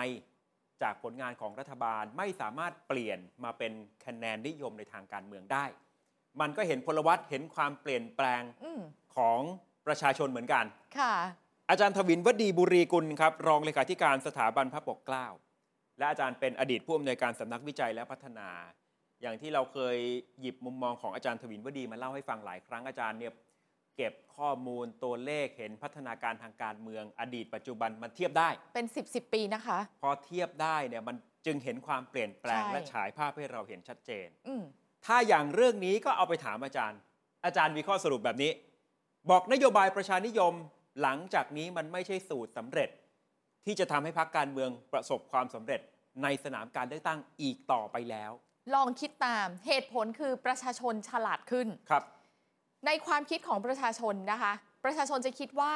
[0.82, 3.72] จากผลงานของรัฐบาลไม่สามารถเปลี่ยนมาเป็น
[4.06, 5.66] คะแนนนิยมในทางการเมืองได้
[6.42, 8.82] มันก็เห็นพลวัตเห็นความเปลี่ยนแปลงอืม
[9.16, 9.42] ของ
[9.88, 10.66] ประชาชนเหมือนกัน
[11.00, 11.16] ค่ะ
[11.70, 15.28] อาจารย์ทวินวดีบุรีกุลครับ รองเลขาธิการสถาบันพระปกเกล้า
[15.98, 18.50] และอาจารย์เป็นอดีตผู้อำนวยการสำนักวิจัยและพัฒนา
[19.22, 19.98] อย่างที่เราเคย
[20.42, 23.34] หยิบมุมมองของอาจารย์ทวินวดีมาเล่าให้ฟังหลายครั้งอาจารย์เนี่ย
[23.98, 34.64] เก็บข้อมูลตัวเลขเห็นพัฒนาการทางการเมืองอดีตปัจจุบันมันเทียบได้ เป็น 10บสปีนะคะ พอเทียบได้เนี่ยมันจึงเห็นความเปลี่ยนแปลงใช่และฉายภาพให้เราเห็นชัดเจนอืม
[35.06, 37.00] ถ้าอย่างเรื่องนี้ก็เอาไปถามอาจารย์
[37.46, 38.52] อาจารย์มีข้อสรุปแบบนี้
[39.30, 40.54] บอกนโยบายประชานิยม
[41.02, 42.90] หลังจากนี้มันไม่ใช่สูตรสำเร็จ
[43.66, 45.82] ที่จะทำให้พรรคการเมืองประสบความสำเร็จ
[46.24, 48.32] ในสนามการเลือกตั้งอีกต่อไปแล้ว
[48.74, 52.04] ลองคิดตามเหตุผลคือประชาชนฉลาดขึ้นครับ
[52.86, 55.74] ในความคิดของประชาชนนะคะ ประชาชนจะคิดว่า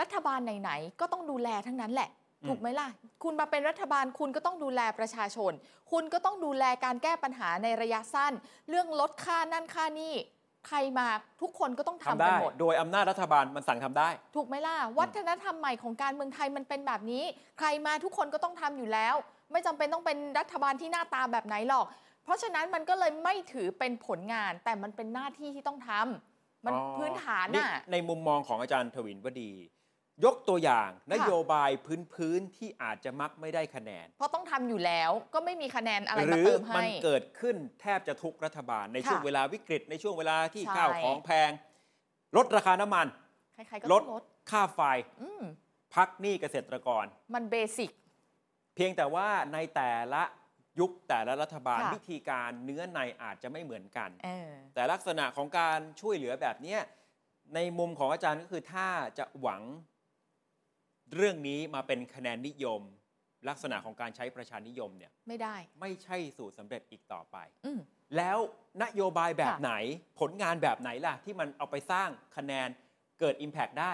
[0.00, 2.10] รัฐบาลไหนๆก็ต้องดูแลทั้งนั้นแหละ
[2.42, 2.88] อืมถูกไหมล่ะ
[3.22, 5.52] คุณมาเป็นรัฐบาลคุณก็ต้องดูแลประชาชน
[5.92, 8.32] คุณก็ต้องดูแลการแก้ปัญหาในระยะสั้น
[8.68, 10.14] เรื่องลดค่านั่นค่านี่
[10.68, 11.08] ใครมา
[11.42, 17.24] ทุกคนก็ต้องทำทำกันได้หมด โดยอำนาจรัฐบาลมันสั่งทำได้ ถูกไหมล่ะ วัฒนธรรมใหม่ของการเมืองไทยมันเป็นแบบนี้
[17.58, 19.14] ใครมาทุกคนก็ต้องทำอยู่แล้ว
[19.52, 21.86] ไม่จำเป็นต้องเป็นรัฐบาลที่หน้าตาแบบไหนหรอก
[22.28, 29.52] เพราะฉะนั้นมันก็เลยไม่ถือเป็นผลงาน แต่มันเป็นหน้าที่ที่ต้องทำมันอ๋อพื้นฐานนี่น่ะในมุมมองของอาจารย์ทวินวดี
[30.24, 31.70] ยกตัวอย่างนโยบาย
[32.12, 41.50] พื้นๆที่อาจจะมักไม่ได้คะแนน เพราะต้องทำอยู่แล้วก็ไม่มีคะแนนอะไรหรือมาเติมให้นเกิดขึ้นแทบจะทุกรัฐบาล ในค่ะช่วงเวลาวิกฤต ในช่วงเวลาที่ใช่ข้าวของแพง
[42.36, 43.06] ลดราคาน้ำมัน
[43.54, 44.80] ใครๆก็ลต้ดองลดค่าไฟ
[45.22, 45.42] อืม
[45.94, 47.04] พักหนี้เกษตรกร
[47.34, 47.90] มัน basic
[48.74, 50.22] เพียงแต่ว่าในแต่ละ
[50.80, 56.80] ยุคแต่ละรัฐบาลค่ะวิธีการเนื้อในอาจจะไม่เหมือนกัน เออ แต่ลักษณะของการช่วยเหลือแบบเนี้ย
[57.54, 59.62] ในมุมของอาจารย์ก็คือถ้าจะหวัง
[61.14, 62.82] เรื่องนี้มาเป็นคะแนนนิยม
[63.48, 67.80] ลักษณะของการใช้ประชานิยมเนี่ยไม่ได้ ไม่ใช่สูตรสำเร็จอีกต่อไป อืม
[68.16, 68.38] แล้ว
[68.82, 69.72] นโยบายแบบค่ะ ไหน
[70.20, 72.68] ผลงานแบบไหนล่ะ ที่มันเอาไปสร้างคะแนน
[73.20, 73.92] เกิด Impact ได้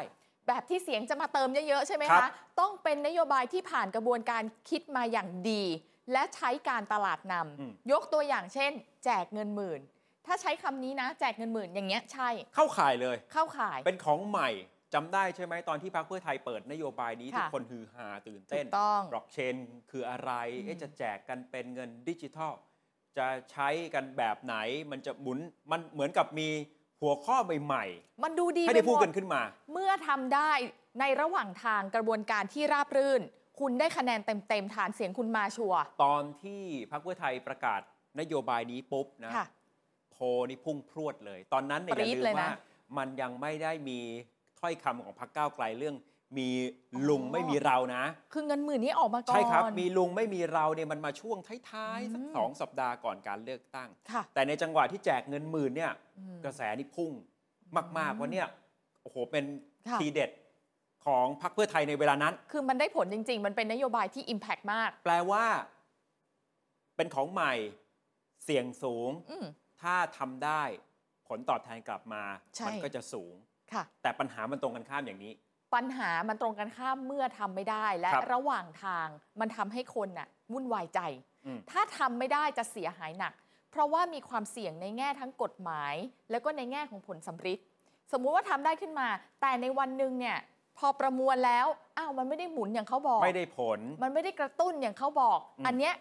[0.48, 2.30] แบบที่เสียงจะมาเติมเยอะ ๆ ใช่ไหมครัคะ บ
[2.61, 5.64] ต้องเป็นนโยบายที่ผ่านกระบวนการคิดมาอย่างดี
[6.12, 8.72] และใช้การตลาดนำยกตัวอย่างเช่น
[9.04, 9.80] แจกเงินหมื่น
[10.26, 14.50] ถ้าใช้คำนี้นะ แจกเงินหมื่นอย่างเงี้ยใช่ เข้าข่ายเลย เข้าข่ายเป็นของใหม่
[14.94, 19.56] จำได้ใช่ไหมตอนที่พรรคเพื่อไทยเปิดนโยบายนี้ค่ะทุกคนฮือฮาตื่นถูเต้นกต้องบล็อกเชน
[19.90, 22.52] คืออะไรอืมเอ๊ะจะแจกกันเป็นเงินดิจิทัล
[23.18, 24.56] จะใช้กันแบบไหน
[24.90, 25.38] มันจะหมุน
[25.70, 26.48] มันเหมือนกับมี
[27.02, 27.84] หัวข้อใหม่
[28.24, 30.52] มันดูดีๆให้ได้ปพูดหมกันขึ้นมา เมื่อทำได้
[31.00, 33.22] ในระหว่างทางกระบวนการที่ราบรื่น
[33.60, 37.80] คุณได้คะแนนเต็มๆฐานเสียงคุณมาชัวร์ตอนที่พรรคเพื่อไทยประกาศ
[38.20, 39.46] นโยบายนี้ปุ๊บนะค่ะ
[40.12, 42.52] โพลนี่พุ่งพรวดเลย ตอนนั้นเนี่ยอปรี๊ย่าดลืมเลยนะ ว่า
[42.98, 44.00] มันยังไม่ได้มี
[44.60, 45.96] ถ้อยคำของพรรคก้าวไกลเรื่อง
[46.38, 46.48] มี
[47.08, 51.38] ลุงอ๋อไม่มีเรานะ คือเงินหมื่นนี้ออกมาก่อนใช่ครับ มีลุงไม่มีเราเนี่ยมันมาช่วง
[51.70, 57.12] ท้ายๆสักอืมสองสัปดาห์ก่อนการเลือกตั้ง ค่ะ แต่ในจังหวะที่แจกเงินหมื่นเนี่ย อืม กระแสนี่พุ่ง
[57.76, 58.48] มากอืมๆว่าเนี่ย
[59.02, 59.44] โอ้โหเป็น
[59.88, 60.30] ค่ะ ทีเด็ด
[61.06, 65.44] ของพรรคเพื่อไทยในเวลานั้น คือมันได้ผลจริง ๆ มันเป็นนโยบายที่ Impact มาก แปลว่า
[66.96, 67.52] เป็นของใหม่
[68.44, 69.46] เสี่ยงสูง อืม
[69.82, 70.62] ถ้าทำได้
[71.28, 72.22] ผลตอบแทนกลับมา
[72.56, 73.34] ใช่ มัก็จะสูง
[73.72, 75.32] ค่ะ แต่ปัญหามันตรงกันข้ามอย่างนี้
[75.74, 79.08] ปัญหามันตรงกันข้ามเมื่อทำไม่ได้และครับ ระหว่างทาง
[79.40, 81.00] มันทำให้คนน่ะวุ่นวายใจ
[81.46, 83.32] อืม ถ้าทำไม่ได้จะเสียหายหนัก
[83.70, 85.94] เพราะว่ามีความเสี่ยงในแง่ทั้งกฎหมาย
[86.30, 87.66] แล้วก็ในแง่ของผลสำฤทธิ์
[88.12, 89.08] สมมุติว่าทำได้ขึ้นมา
[89.40, 90.38] แต่ในวันหนึ่งเนี่ย
[90.78, 91.66] พอประมวลแล้ว
[91.98, 95.94] อ้าวมันไม่ได้หมุนอย่างเขาบอก ไม่ได้ผล มันไม่ได้กระตุ้นอย่างเขาบอกอืมอันเนี้ย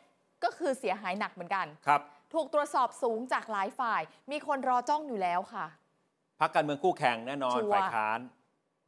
[0.44, 2.02] ก็คือเสียหายหนักเหมือนกันครับ
[2.34, 5.66] ถูกตรวจสอบสูงจากหลายฝ่าย มีคนรอจ้องอยู่แล้วค่ะ
[6.40, 8.20] พักการเมืองคู่แข่งแน่นอนชัวร์ฝ่ายค้าน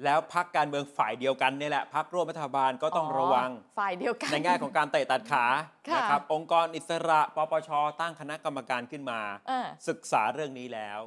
[0.03, 5.45] แล้วพักการเมืองฝ่ายเดียวกันเนี่ยแหละพักร่วมรัฐบาลก็ต้องระวังฝ่ายเดียวกันในแง่ของการเตะตัดขา
[5.89, 7.69] ค่ะนะครับองค์กรอิสระปปช
[8.01, 10.99] ตั้งคณะกรรมการขึ้นมาเออศึกษาเรื่องนี้แล้ว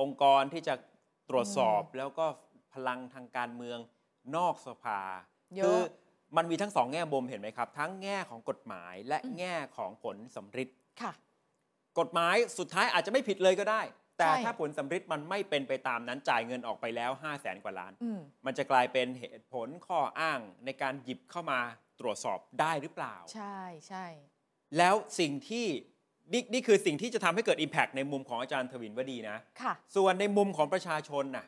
[0.00, 0.74] องค์กรที่จะ
[1.30, 2.26] ตรวจสอบแล้วก็
[2.72, 3.78] พลังทางการเมือง
[4.36, 5.00] นอกสภา
[5.56, 6.00] เยอะคื
[6.36, 11.12] มันมีทั้งสองแง่มุมเห็นไหมครับ ทั้งแง่ของกฎหมายและอืมแง่ของผลสำฤทธิ์ค่ะ
[11.98, 13.82] กฎหมายสุดท้ายอาจจะไม่ผิดเลยก็ได้
[14.18, 21.60] แต่ใช่ถ้าผลสำฤทธิ์มันไม่เป็นไปตามนั้นจ่ายเงินออกไปแล้ว5 0 0แสนกว่าล้านอืมมันจะกลายเป็นเหตุผลข้ออ้างในการหยิบเข้ามา
[22.00, 23.58] ตรวจสอบได้หรือเปล่า ใช่
[23.88, 24.06] ใช่
[24.78, 25.66] แล้วสิ่งที่
[26.32, 31.46] นี่นี่คือสิ่งที่จะทำให้เกิด Impact ในมุมของอาจารย์ทวินวดีนะ ค่ะ ส่วนในมุมของประชาชนน่ะ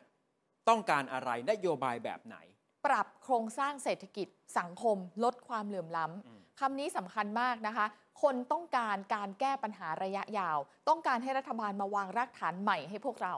[0.69, 2.37] ต้องการอะไรนโยบายแบบไหน
[2.85, 4.27] ปรับโครงสร้างเศรษฐกิจ
[4.59, 7.85] สังคม ลดความเหลื่อมล้อืมำคำนี้สำคัญมากนะคะ
[8.21, 10.57] คนต้องการการแก้ปัญหาระยะยาว
[10.89, 13.35] ต้องการให้รัฐบาลมาวางรากฐานใหม่ให้พวกเรา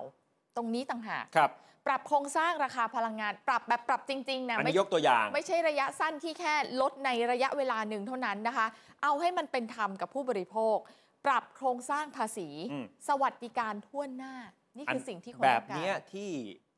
[0.56, 1.52] ตรงนี้ต่างหากครับ
[1.88, 8.68] ปรับโครงสร้างราคาพลังงาน ปรับแบบปรับจริงๆนะอันไม่นี้ยกตัวอย่าง ไม่ใช่ระยะสั้นที่แค่ลดในระยะเวลาหนึ่งเท่านั้นนะคะ
[9.04, 10.78] เอาให้มันเป็นธรรมกับผู้บริโภค
[11.26, 14.36] ปรับโครงสร้างภาษีอืมสวัสดิการทั่วหน้า
[14.78, 16.30] นี่คือสิ่งที่คนแบต้บองการเนี้ยที่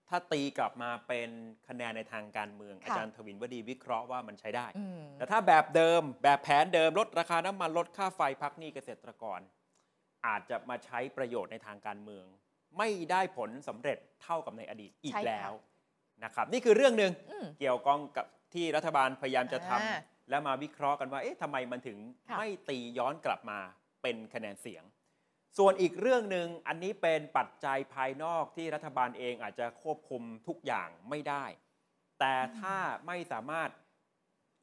[0.10, 1.30] ถ้าตีกลับมาเป็น
[1.68, 9.40] คะแนนในทางการเมืองค่ะอาจารย์ทวินวดีวิเคราะห์ว่ามันใช้ได้อืมแต่ถ้าแบบเดิมแบบแผนเดิมลดราคาน้ำมันลดค่าไฟพักหนี้เกษตรกร
[10.28, 12.26] อาจจะมาใช้ประโยชน์ในทางการเมือง
[12.78, 15.52] ไม่ได้ผลสำเร็จเท่ากับในอดีตอีกใช่ค่ะแล้ว
[16.24, 21.98] นะครับ นี่คือเรื่องหนึ่งอืมเกี่ยวกองกับที่รัฐบาลพยายามจะทำอ่าแล้วมาวิเคราะห์กันว่าเอ๊ะทำไมมันถึง
[22.30, 23.60] ค่ะไม่ตีย้อนกลับมา
[24.04, 24.84] เป็นคะแนนเสียง
[25.58, 31.46] ส่วนอีกเรื่องหนึ่งอันนี้เป็นปัจจัยภายนอกที่รัฐบาลเองอาจจะควบคุมทุกอย่างไม่ได้
[32.20, 33.70] แต่ถ้าไม่สามารถ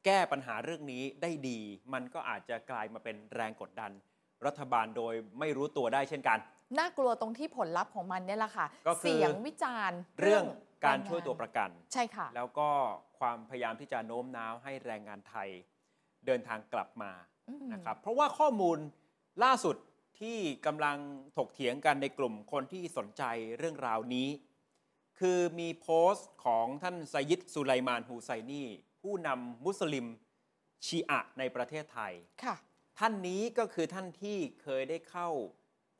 [0.05, 1.59] แก้ปัญหาเรื่องนี้ได้ดี
[1.93, 3.91] มันก็อาจจะกลายมาเป็นแรงกดดัน
[4.45, 6.37] รัฐบาลโดยไม่รู้ตัวได้เช่นกัน
[6.77, 10.43] น่ากลัวตรงที่ผลลัพธ์ของมันเนี่ยแหละค่ะก็คือเสียงวิจารณ์เรื่อง
[10.85, 12.69] การแงงนช่วยตัวประกัน ใช่ค่ะ แล้วก็
[13.19, 15.49] ความพยายามที่จะโน้มน้าวให้แรงงานไทย
[16.25, 17.11] เดินทางกลับมา
[17.49, 18.77] อืมนะครับเพราะว่าข้อมูล
[19.43, 19.75] ล่าสุด
[20.19, 20.97] ที่กำลัง
[21.37, 23.23] ถกเถียงกันในกลุ่มคนที่สนใจ
[23.57, 24.29] เรื่องราวนี้
[25.19, 28.63] คือมีโพสต์ของท่านไซยิดสุไลมานฮูไซนี
[29.01, 30.07] ผู้นำมุสลิม
[30.85, 32.55] ชีอะในประเทศไทยค่ะ
[32.99, 35.29] ท่านนี้ก็คือท่านที่เคยได้เข้า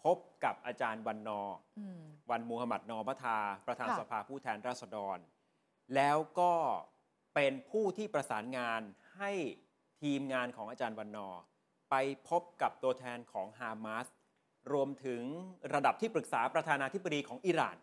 [0.03, 2.01] พบกับอาจารย์วันนอร์อืม
[2.31, 5.17] วันมูฮัมหมัดนอมัทา ประธานค่ะสภาผู้แทนราษฎร
[5.95, 6.53] แล้วก็
[7.35, 8.81] เป็นผู้ที่ประสานงาน
[9.17, 9.31] ให้
[10.01, 11.41] ทีมงานของอาจารย์วันนอร์
[11.89, 11.95] ไป
[12.29, 14.07] พบกับตัวแทนของฮามาส
[14.73, 15.21] รวมถึง
[15.73, 17.77] ระดับที่ปรึกษาประธานาธิบดีของอิหร่าน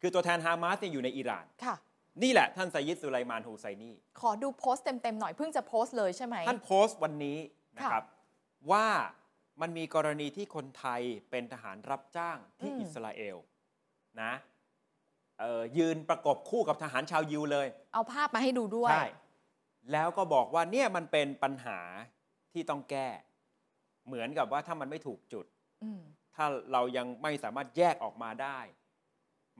[0.00, 1.76] คือตัวแทนฮามาสเนี่ยอยู่ในอิหร่านค่ะ
[2.22, 7.38] นี่แหละท่านไซยิดสุไลมานฮูไซนีขอดูโพสต์เต็มๆหน่อยเพิ่งจะโพสต์เลยใช่ไหมท่านโพสต์วันนี้
[7.76, 8.04] นะครับ
[8.70, 8.86] ว่า
[9.60, 13.36] มันมีกรณีที่คนไทยเป็นทหารรับจ้างที่อืมอิสราเอล
[14.22, 14.32] นะ
[15.40, 19.06] เอ่อยืนประกบคู่กับทหารชาวยิวเลย เอาภาพมาให้ดูด้วยใช่
[19.92, 21.80] แล้วก็บอกว่าเนี่ยมันเป็นปัญหา
[22.52, 23.08] ที่ต้องแก้
[24.08, 25.46] เหมือนกับว่าถ้ามันไม่ถูกจุด
[25.84, 26.00] อืม
[26.34, 28.58] ถ้าเรายังไม่สามารถแยกออกมาได้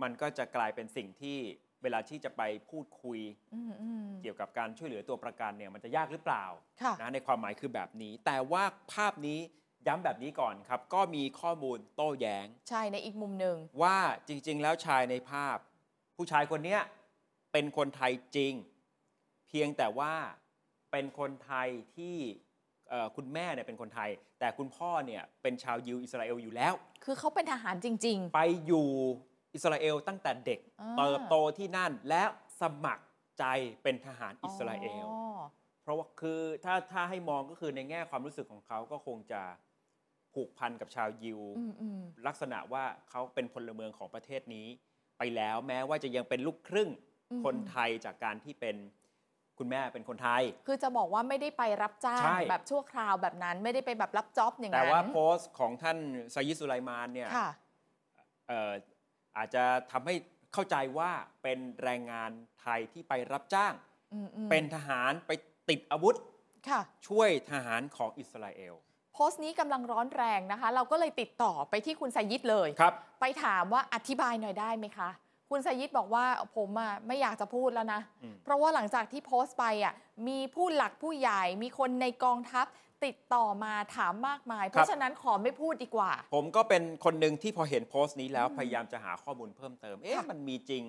[0.03, 1.39] มันก็จะกลายเป็นสิ่งที่
[1.83, 3.21] เวลาที่จะไปพูดคุย
[3.55, 6.45] อืมอืมเกี่ยวกับการช่วยเหลือตัวประกันเนี่ยมันจะยากหรือเปล่า
[6.83, 9.39] ค่ะนะในความหมายคือแบบนี้ แต่ว่าภาพนี้
[9.87, 15.57] ย้ำแบบนี้ก่อนครับ ก็มีข้อมูลโต้แย้ง ใช่ในอีกมุมหนึ่งว่าจริง ๆ แล้วชายในภาพ
[16.17, 16.81] ผู้ชายคนเนี้ย
[17.53, 18.55] เป็นคนไทยจริง
[19.49, 20.15] เพียงแต่ว่า
[20.93, 22.48] เป็นคนไทยที่เอ่อ
[23.16, 26.72] คุณแม่เนี่ยเป็นคนไทย แต่คุณพ่อเนี่ยเป็นชาวยิวอิสราเอลอยู่แล้ว
[27.05, 28.88] คือเขาเป็นทหารจริงไปอยู่
[29.55, 32.22] อิสราเอลตั้งแต่เด็กอ่าเติบโตที่นั่นและ
[32.61, 33.05] สมัคร
[33.38, 33.44] ใจ
[33.83, 35.38] เป็นทหารๆอิสราเอลอ๋อ
[35.83, 39.42] เพราะว่าคือถ้าถ้าให้มองก็คือในแง่ความรู้สึกของเขาก็คงจะ
[40.35, 44.66] ผูกพันกับชาวยิวอืมอืมลักษณะว่าเขาเป็นพลเมืองของประเทศนี้
[45.18, 46.90] ไปแล้วแม้ว่าจะยังเป็นลูกครึ่ง
[47.31, 48.77] อืมคนไทยจากการที่เป็น
[49.59, 55.99] คุณแม่เป็นคนไทย คือจะบอกว่าไม่ได้ไปรับจ้าง ใช่ แบบชั่วคราวแบบนั้นไม่ได้ไปแบบรับจ็อบอย่างแต่นั้นว่าโพสต์ของท่าน
[56.33, 57.51] ไซยิดสุไลมานเนี่ยค่ะ
[58.49, 58.73] เอ่อ
[59.37, 60.14] อาจจะทำให้
[60.55, 61.11] เข้าใจว่า
[61.42, 63.73] เป็นแรงงานไทยที่ไปรับจ้าง
[64.12, 65.31] อืมอืมเป็นทหารไป
[65.68, 66.16] ติดอาวุธ
[66.68, 68.75] ค่ะ ช่วยทหารของอิสราเอล
[69.14, 75.11] โพสต์นี้กำลังร้อนแรงนะคะ เราก็เลยติดต่อไปที่คุณไซยิดเลย ครับ ไปถามว่าอธิบายหน่อยได้ไหมคะ
[75.51, 76.25] คุณไซยิดบอกว่า
[76.57, 79.95] ผมอะไม่อยากจะพูดแล้วนะอืมเพราะว่าหลังจากที่โพสต์ไปอะ
[80.29, 82.67] มีผู้หลักผู้ใหญ่มีคนในกองทัพ
[83.05, 90.85] ติดต่อมาถามมากมาย เพราะฉะนั้นขอไม่พูดดีกว่า ผมก็เป็นคนหนึ่งที่พอเห็นโพสต์นี้แล้วอืมพยายามจะหาข้อมูลเพิ่มเติม เอ๊ะค่ะมันมีจริง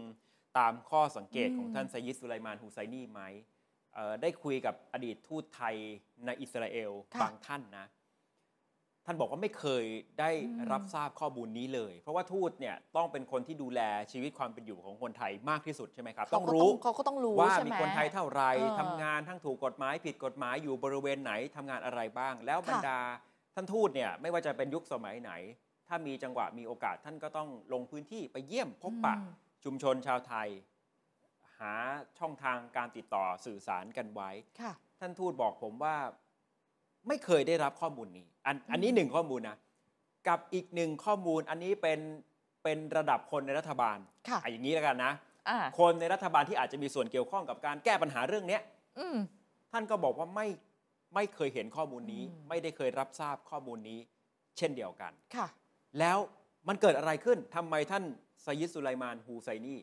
[0.58, 3.22] ตามข้อสังเกตอืมของท่านไซยิดสุไลมานฮูไซนีไหม
[3.94, 5.76] เอ่อได้คุยกับอดีตทูตไทย
[6.26, 9.86] ในอิสราเอลค่ะบางท่านนะท่านบอกว่าไม่เคย
[10.20, 23.00] ได้อืมรับทราบข้อมูลนี้เลย เพราะว่าทูตเนี่ยต้องเป็นคนที่ดูแลชีวิตความเป็นอยู่ของคนไทยมากที่สุดใช่ไหมครับเขาต้องก็รู้เขาก็ต้องรู้ว่าใช่มีไหมคนไทยเท่าไหรเออทำงานทั้งถูกกฎหมายผิดกฎหมายอยู่บริเวณไหนทำงานอะไรบ้าง แล้วค่ะบรรดา
[23.56, 25.32] ท่านทูตเนี่ยไม่ว่าจะเป็นยุคสมัยไหน
[25.88, 30.50] ถ้ามีจังหวะมีโอกาสท่านก็ต้องลงพื้นที่ไปเยี่ยมพบปะอืมชุมชนชาวไทย
[31.60, 31.74] หา
[32.20, 34.30] ช่องทางการติดต่อสื่อสารกันไว้
[34.62, 35.96] ค่ะท่านทูตบอกผมว่า
[37.10, 39.58] ไม่เคยได้รับข้อมูลนี้ อันอันนี้อืมหนึ่งข้อมูลนะ
[40.28, 42.00] กับอีกหนึ่งข้อมูลอันนี้เป็น
[42.64, 43.98] เป็นระดับคนในรัฐบาล
[44.30, 45.12] ค่ะอะอย่างนี้แล้วกันนะ
[45.50, 48.62] อ่าคนในรัฐบาลที่อาจจะมีส่วนเกี่ยวข้องกับการแก้ปัญหาเรื่องเนี้ย
[49.00, 49.18] อืม
[49.72, 50.48] ท่านก็บอกว่าไม่
[51.16, 54.00] ไม่เคยเห็นข้อมูลนี้อืมไม่ได้เคยรับทราบข้อมูลนี้
[54.58, 55.48] เช่นเดียวกันค่ะ
[56.00, 56.18] แล้ว
[56.68, 58.04] มันเกิดอะไรขึ้นทำไมท่าน
[58.44, 59.76] ไซยิดสุไลมานฮูไซนี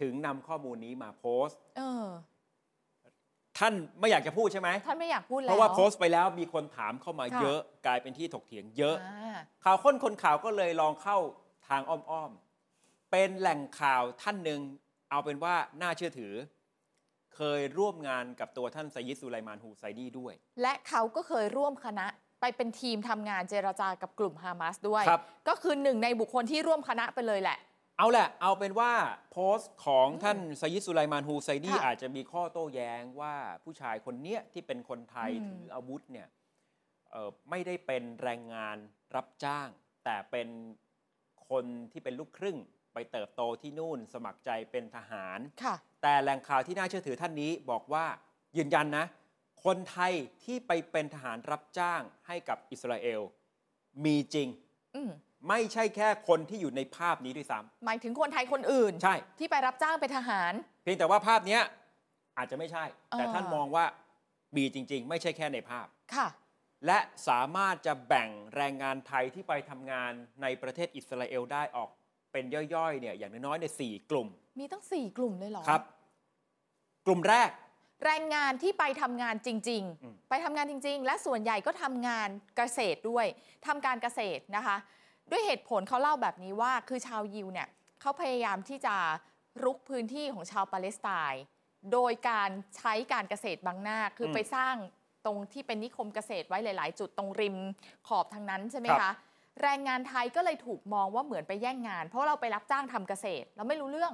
[0.00, 2.06] ถึงนำข้อมูลนี้มาโพสต์เออ
[3.58, 11.18] ท่านไม่อยากจะพูดใช่ไหม ท่านไม่อยากพูดแล้ว เพราะว่าโพสต์ไปแล้วมีคนถามเข้ามาค่ะเยอะกลายเป็นที่ถกเถียงเยอะอ่าข่าวค้นคนข่าวก็เลยลองเข้า
[11.68, 14.60] ทางอ้อมๆ เป็นแหล่งข่าวท่านหนึ่ง
[15.10, 16.32] เอาเป็นว่าน่าเชื่อถือ
[17.34, 22.06] เคยร่วมงานกับตัวท่านไซยิดสุไลมานฮูไซดีด้วย และเขาก็เคยร่วมคณะ
[22.40, 27.58] ไปเป็นทีมทำงานเจรจากับกลุ่มฮามาสด้วยครับก็คือหนึ่งในบุคคลที่ร่วมคณะไปเลยแหละ
[27.98, 28.92] เอาแหละ เอาเป็นว่า
[29.32, 36.28] โพสต์ของท่านไซยิดสุไลมานฮูไซดีค่ะอาจจะมีข้อโต้แย้งว่าผู้ชายคนเนี้ยที่เป็นคนไทยอืมถืออาวุธเนี่ย
[37.10, 38.76] เอ่อไม่ได้เป็นแรงงาน
[39.16, 39.68] รับจ้าง
[40.04, 40.48] แต่เป็น
[41.50, 42.58] คนที่เป็นลูกครึ่ง
[42.94, 48.06] ไปเติบโตที่นู่นสมัครใจเป็นทหารค่ะแต่แหล่งข่าวที่น่าเชื่อถือท่านนี้บอกว่า
[48.56, 49.06] ยืนยันนะ
[49.64, 50.12] คนไทย
[50.44, 53.20] ที่ไปเป็นทหารรับจ้างให้กับอิสราเอล
[54.04, 54.48] มีจริง
[54.94, 55.10] อืม
[55.48, 60.52] ไม่ใช่แค่คนที่อยู่ในภาพนี้ด้วยซ้หมายถึงคนไทยคนอื่นำใช่ ที่ไปรับจ้างเป็นทหาร
[60.82, 61.62] เพียงแต่ว่าภาพเนี้ย
[62.38, 63.84] อาจจะไม่ใช่ แต่อ่าท่านมองว่า
[64.56, 66.28] มีจริง ๆ ไม่ใช่แค่ในภาพ ค่ะ
[66.86, 71.88] และสามารถจะแบ่งแรงงานไทยที่ไปทำงานในประเทศอิสราเอลได้ออก
[72.32, 74.28] เป็นย่อยๆเนี่ยอย่างน้อยๆในสี่กลุ่ม
[74.60, 75.82] มีตั้งสี่กลุ่มเลยเหรอครับ
[77.06, 77.50] กลุ่มแรก
[78.04, 83.26] แรงงานที่ไปทำงานจริง อืม ๆ ไปทำงานจริง ๆ และส่วนใหญ่ก็ทำงานเกษตรด้วย
[83.66, 84.76] ทำการเกษตรนะคะ
[85.30, 87.68] ด้วยเหตุผลเขาเล่าแบบนี้ว่าคือชาวยิวเนี่ย
[88.00, 88.96] เขาพยายามที่จะ
[89.64, 91.42] รุกพื้นที่ของชาวปาเลสไตน์
[91.92, 94.74] โดยการใช้การเกษตรบางหน้า คืออมไปสร้าง
[95.26, 97.56] ตรงที่เป็นนิคมเกษตรไว้หลาย ๆ จุดตรงริม
[98.08, 99.14] ขอบทางนั้นใช่ไหมครัคะบ
[99.62, 104.12] แรงงานไทยก็เลยถูกมองว่าเหมือนไปแย่งงาน เพราะเราไปรับจ้างทำเกษตร เราไม่รู้เรื่อง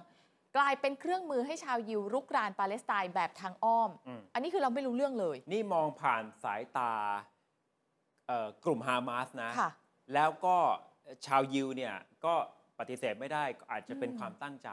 [0.56, 6.92] กลายเป็นเครื่องมือให้ชาวยิวรุกรานปาเลสไตน์แบบทางอ้อมอืมอันนี้คือเราไม่รู้เรื่องเลย นี่มองผ่านสายตา
[8.28, 9.70] เอ่อกลุ่มฮามาสนะค่ะ
[10.14, 10.56] แล้วก็
[11.26, 11.94] ชาวยิวเนี่ย
[12.24, 12.34] ก็
[12.78, 14.70] ปฏิเสธไม่ได้ก็อาจจะเป็นอืมความตั้งใจ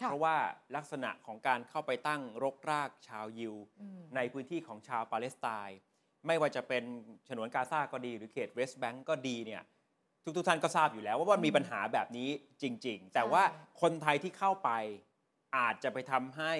[0.00, 0.36] ค่ะเพราะว่า
[0.76, 5.78] ลักษณะของการเข้าไปตั้งรกรากชาวยิวอืมในพื้นที่ของชาวปาเลสไตน์
[6.26, 6.84] ไม่ว่าจะเป็น
[7.28, 9.62] ฉนวนกาซาก็ดี หรือเขตเวสต์แบงก์ก็ดีเนี่ย
[10.24, 12.28] ทุกทุกๆท่านก็ทราบอยู่แล้วว่ามันมีปัญหาแบบนี้
[12.62, 13.42] จริง ๆ แต่ว่า
[13.82, 14.70] คนไทยที่เข้าไป
[15.56, 16.52] อาจจะไปทำให้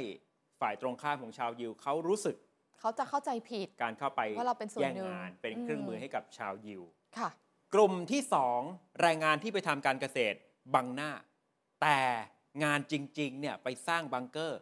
[0.61, 2.37] ฝ่ายตรงข้ามของชาวยิวเขารู้สึก
[2.81, 6.83] เขาจะเข้าใจผิดการเข้าไปว่าเราเป็นส่วนแย่งหนึ่งงานเป็นอืมเครื่องมือให้กับชาวยิว
[7.19, 7.29] ค่ะ
[7.75, 8.61] กลุ่มที่สอง
[9.01, 10.37] แรงงานที่ไปทำการเกษตร
[10.75, 11.11] บังหน้า
[11.83, 11.99] แต่
[12.65, 14.61] งานจริงๆเนี่ยไปสร้างบังเกอร์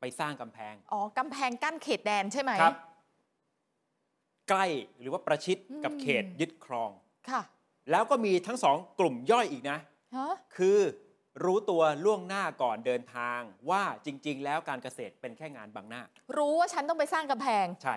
[0.00, 2.76] ไปสร้างกำแพง อ๋อกำแพงกั้นเขตแดนใช่ไหมครับ
[4.48, 4.66] ใกล้
[5.00, 6.90] หรือว่าประชิดกับอืมเขตยึดครอง
[7.30, 7.42] ค่ะ
[7.90, 9.78] แล้วก็มีทั้งสองกลุ่มย่อยอีกนะ
[10.16, 10.78] ฮะคือ
[11.44, 16.02] รู้ตัวล่วงหน้าก่อนเดินทางว่าจริง ๆ แล้วการเกษตรเป็นแค่งานบังหน้า
[16.36, 17.96] รู้ว่าฉันต้องไปสร้างกำแพง ใช่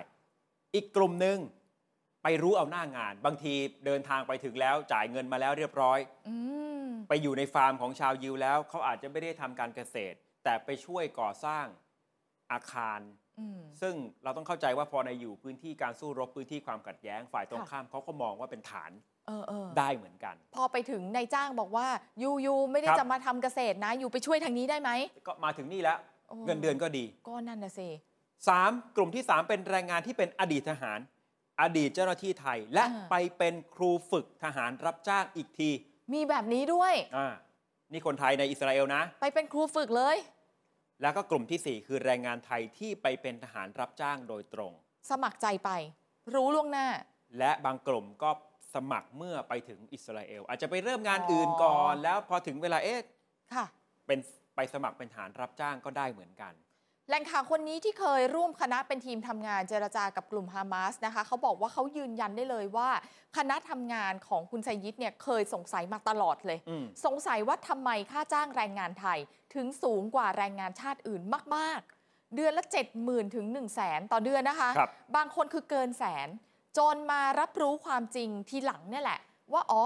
[0.75, 1.37] อีกกลุ่มหนึ่ง
[2.29, 3.53] ไปรู้เอาหน้างาน บางที
[3.85, 6.35] เดินทางไปถึงแล้วจ่ายเงินมาแล้วเรียบร้อยอื
[6.83, 11.65] มไปอยู่ในฟาร์มของชาวยิวแล้วเขาอาจจะไม่ได้ทำการเกษตร แต่ไปช่วยก่อสร้าง
[12.51, 12.99] อาคาร
[13.39, 18.91] อืมซึ่งเราต้องเข้าใจว่าพอในอยู่พื้นที่การสู้รบพื้นที่ความขัดแย้งฝ่ายตรงค่ะข้ามเขาก็มองว่าเป็นฐาน
[19.27, 21.87] เออเออได้เหมือนกัน พอไปถึงนายจ้างบอกว่า
[22.21, 24.91] ยูยูไม่ได้ครับจะมาทำเกษตรนะอยู่ไปช่วยทางนี้ได้ไหม
[25.27, 25.97] ก็มาถึงนี่แล้ว
[26.29, 27.89] โอ้เงินเดือนก็ดี ก็นั่นนะสิ
[28.41, 28.95] 3.
[28.95, 30.99] กลุ่มที่ 3 เป็นแรงงานที่เป็นอดีตทหาร
[31.61, 35.69] อดีตเจ้าหน้าที่ไทย และอ่า ไปเป็นครูฝึกทหารรับจ้างอีกที
[36.13, 37.27] มีแบบนี้ด้วย อ่า
[37.91, 40.17] นี่คนไทยในอิสราเอลนะ ไปเป็นครูฝึกเลย
[41.01, 44.71] แล้วก็กลุ่มทีสี่4คือแรงงานไทยที่ไปเป็นทหารรับจ้างโดยตรง
[45.09, 45.69] สมัครใจไป
[46.33, 46.87] รู้ล่วงหน้า
[47.39, 48.29] และบางกลุ่มก็
[48.75, 53.01] สมัครเมื่อไปถึงอิสราเอล อาจจะไปเริ่มงานอ๋ออื่อื่นก่อนแล้วพอถึงเวลาเอ๊ะ
[53.53, 53.65] ค่ะ
[54.07, 54.19] เป็น
[54.55, 56.53] ไปสมัครเป็นทหารรับจ้างก็ได้เหมือนกัน
[57.09, 62.89] แหล่งข่าวคนนี้ที่เคยร่วมคณะเป็นทีมทำงานเจรจากับกลุ่มฮามาสนะคะเขาบอกว่าเขายืนยันได้เลยว่า
[63.37, 69.19] คณะทำงานของคุณไซยิดเนี่ยเคยสงสัยมาตลอดเลยอืมสงสัยว่าทำไมค่าจ้างแรงงานไทย
[69.55, 71.21] ถึงสูงกว่าแรงงานชาติอื่น
[71.55, 72.63] มาก ๆ เดือนละ
[72.99, 76.27] 70,000ถึง1 0 0 0 0แสนต่อเดือนนะคะครับบางคนคือเกินแสน
[76.77, 79.19] จนมารับรู้ความจริงทีหลังเนี่ยแหละ
[79.53, 79.83] ว่าอ๋อ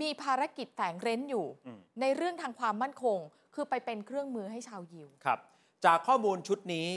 [0.00, 3.18] มีภารกิจแฝงเร้นอยู่อืมในเรื่องทางความมั่นคง
[3.54, 5.38] คือไปเป็นเครื่องมือให้ชาวยิวครับ
[5.84, 6.88] จากข้อมูลชุดนี้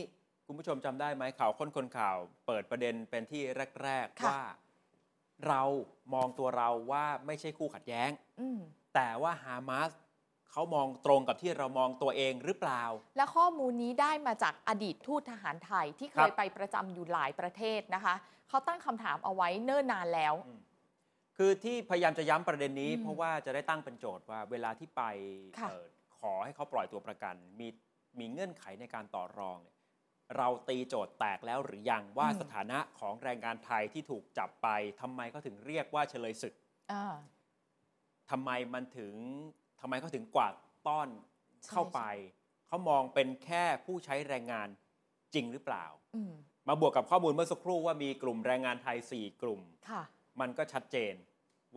[0.46, 2.18] คุณผู้ชมจำได้ไหมข่าวค้นคนข่าว
[2.48, 3.42] เปิดประเด็นเป็นที่
[3.84, 4.42] แรกๆค่ะว่า
[5.48, 5.62] เรา
[6.14, 8.60] มองตัวเราว่าไม่ใช่คู่ขัดแย้งอืม
[8.96, 9.92] แต่ว่าฮามาส
[10.52, 12.84] เขามองตรงกับที่เรามองตัวเองหรือเปล่า
[13.18, 18.16] และข้อมูลนี้ได้มาจากอดีตทูตทหารไทยที่เคครัยบไปประจำอยู่หลายประเทศนะคะ
[18.50, 20.34] เขาตั้งคำถามเอาไว้เนิ่นนานแล้ว
[21.38, 25.04] คือที่พยายามจะย้ำประเด็นนี้อืมเพราะว่าจะได้ตั้งเป็นโจทย์ว่าเวลาที่ไป
[25.60, 25.86] ค่ะเอ่อ
[26.20, 27.68] ขอให้เขาปล่อยตัวประกัน มี
[28.20, 29.76] มีเงื่อนไขในการต่อรองเนี่ย
[30.38, 34.68] เราตีโจทย์แตกแล้วหรือยังว่าสถานะของแรงงานไทยที่ถูกจับไป
[35.02, 36.54] ทำไมเขาถึงเรียกว่าเฉลยศึก
[36.92, 37.16] อ่า
[38.32, 39.14] ทำไมมันถึง
[39.82, 40.54] ทำไมเขาถึงกวาด
[40.88, 41.10] ต้อน
[41.64, 42.02] ใช่เข้าไป
[42.68, 44.68] เขามองเป็นแค่ผู้ใช้แรงงาน
[45.36, 46.34] จจริงหรือเปล่าอืม
[46.68, 50.04] มาบวกกับข้อมูลเมื่อสักครู่ว่ามีกลุ่มแรงงานไทย 4 กลุ่มค่ะ
[50.40, 51.14] มันก็ชัดเจน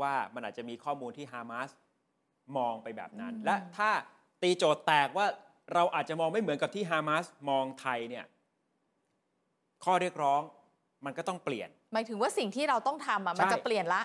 [0.00, 1.70] ว่ามันอาจจะมีข้อมูลที่ฮามาส
[2.56, 3.90] มองไปแบบนั้นอืมและถ้า
[4.42, 5.26] ตีโจทย์แตกว่า
[5.74, 8.24] เราอาจจะมองไม่เหมือนกับที่ฮามาสมองไทยเนี่ย
[9.84, 10.40] ข้อเรียกร้อง
[11.04, 14.02] มันก็ต้องเปลี่ยน หมายถึงว่าสิ่งที่เราต้องทำอะมันใช่จะเปลี่ยนละ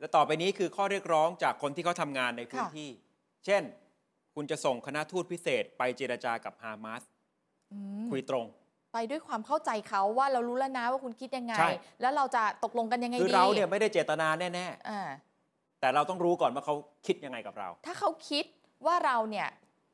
[0.00, 2.88] และต่อไปนี้คือข้อเรียกร้องจากคนที่เขาทำงานในพื้นค่ะที่
[3.46, 3.62] เช่น
[4.34, 7.02] คุณจะส่งคณะทูตพิเศษไปเจรจากับฮามาส
[7.72, 8.46] อืมคุยตรง
[8.94, 16.74] ไปด้วยความเข้าใจเขาว่าเรารู้แล้วนะว่าคุณคิดยังไงใช่แล้วเราจะตกลงกันยังไงคือดีเราเนี่ยไม่ได้เจตนาแน่อ่าๆแต่เราต้องรู้ก่อนว่าเขา
[17.06, 18.44] คิดยังไงกับเรา ถ้าเขาคิด
[18.86, 19.48] ว่าเราเนี่ย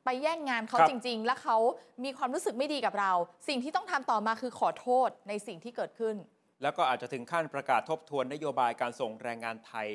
[0.04, 1.56] ไปแย่งงานเขาครับ จริง ๆ แล้วเขา
[2.04, 3.12] มีความรู้สึกไม่ดีกับเรา
[3.48, 6.16] สิ่งที่ต้องทำต่อมาคือขอโทษในสิ่งที่เกิดขึ้น
[6.62, 9.88] แล้วก็อาจจะถึงขั้นประกาศทบทวนนโยบายการส่งแรงงานไทย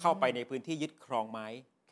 [0.00, 1.40] เข้าไปในพื้นที่ยึดครองไหม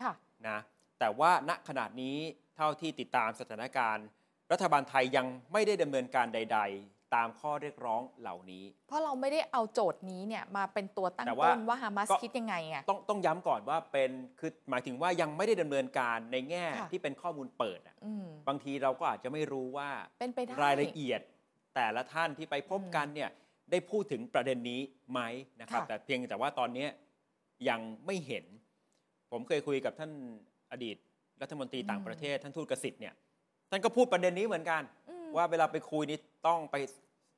[0.02, 0.12] ค่ะ
[0.48, 0.58] นะ
[0.98, 2.16] แต่ว่าณขนาดนี้
[2.56, 4.06] เท่าที่ติดตามสถานการณ์
[4.52, 19.88] รัฐบาลไทยยังไม่ได้ดำเนินการใด ๆ ตามข้อเรียกร้องเหล่านี้ เพราะเราไม่ได้เอาโจทย์นี้เนี่ยมาเป็นตัวตั้งแต่ว่าต้นว่าฮามาสก็ คิดยังไงอะ ต้องต้องย้ำก่อนว่าเป็นคือหมายถึงว่ายังไม่ได้ดำเนินการในแง่ค่ะ ที่เป็นข้อมูลเปิดอะอืมบางทีเราก็อาจจะไม่รู้ว่า
[20.20, 21.20] เป็นไปได้ รายละเอียด
[21.74, 23.30] แต่ละท่านที่ไปพบกันเนี่ย
[23.70, 24.80] ได้พูดถึงประเด็นนี้
[25.12, 25.20] ไหม
[25.60, 26.86] นะครับ ค่ะ แต่เพียงแต่ว่าตอนนี้
[27.68, 28.44] ยังไม่เห็น
[29.30, 30.12] ผมเคยคุยกับท่าน
[30.72, 30.96] อดีต
[31.42, 33.14] รัฐมนตรีต่างประเทศ ท่านทูตกสิทธิ์เนี่ย
[33.70, 36.76] ท่านก็พูดประเด็นนี้เหมือนกัน อืม ว่าเวลาไปคุยนี่ต้องไป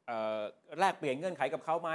[0.06, 0.40] เอ่อ
[0.78, 1.90] แลกเปลี่ยนเงื่อนไขกับเขาไหม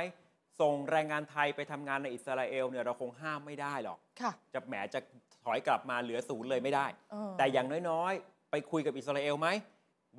[0.62, 5.00] ส่งแรงงานไทยไปทำงานในอิสราเอลเนี่ยเราคงห้ามไม่ได้หรอกค่ะจะแหมจะ
[5.44, 9.48] ถอยกลับมาเหลือศูนย์เลยไม่ได้เออแต่อย่างน้อยๆ ไปคุยกับอิสราเอลไหม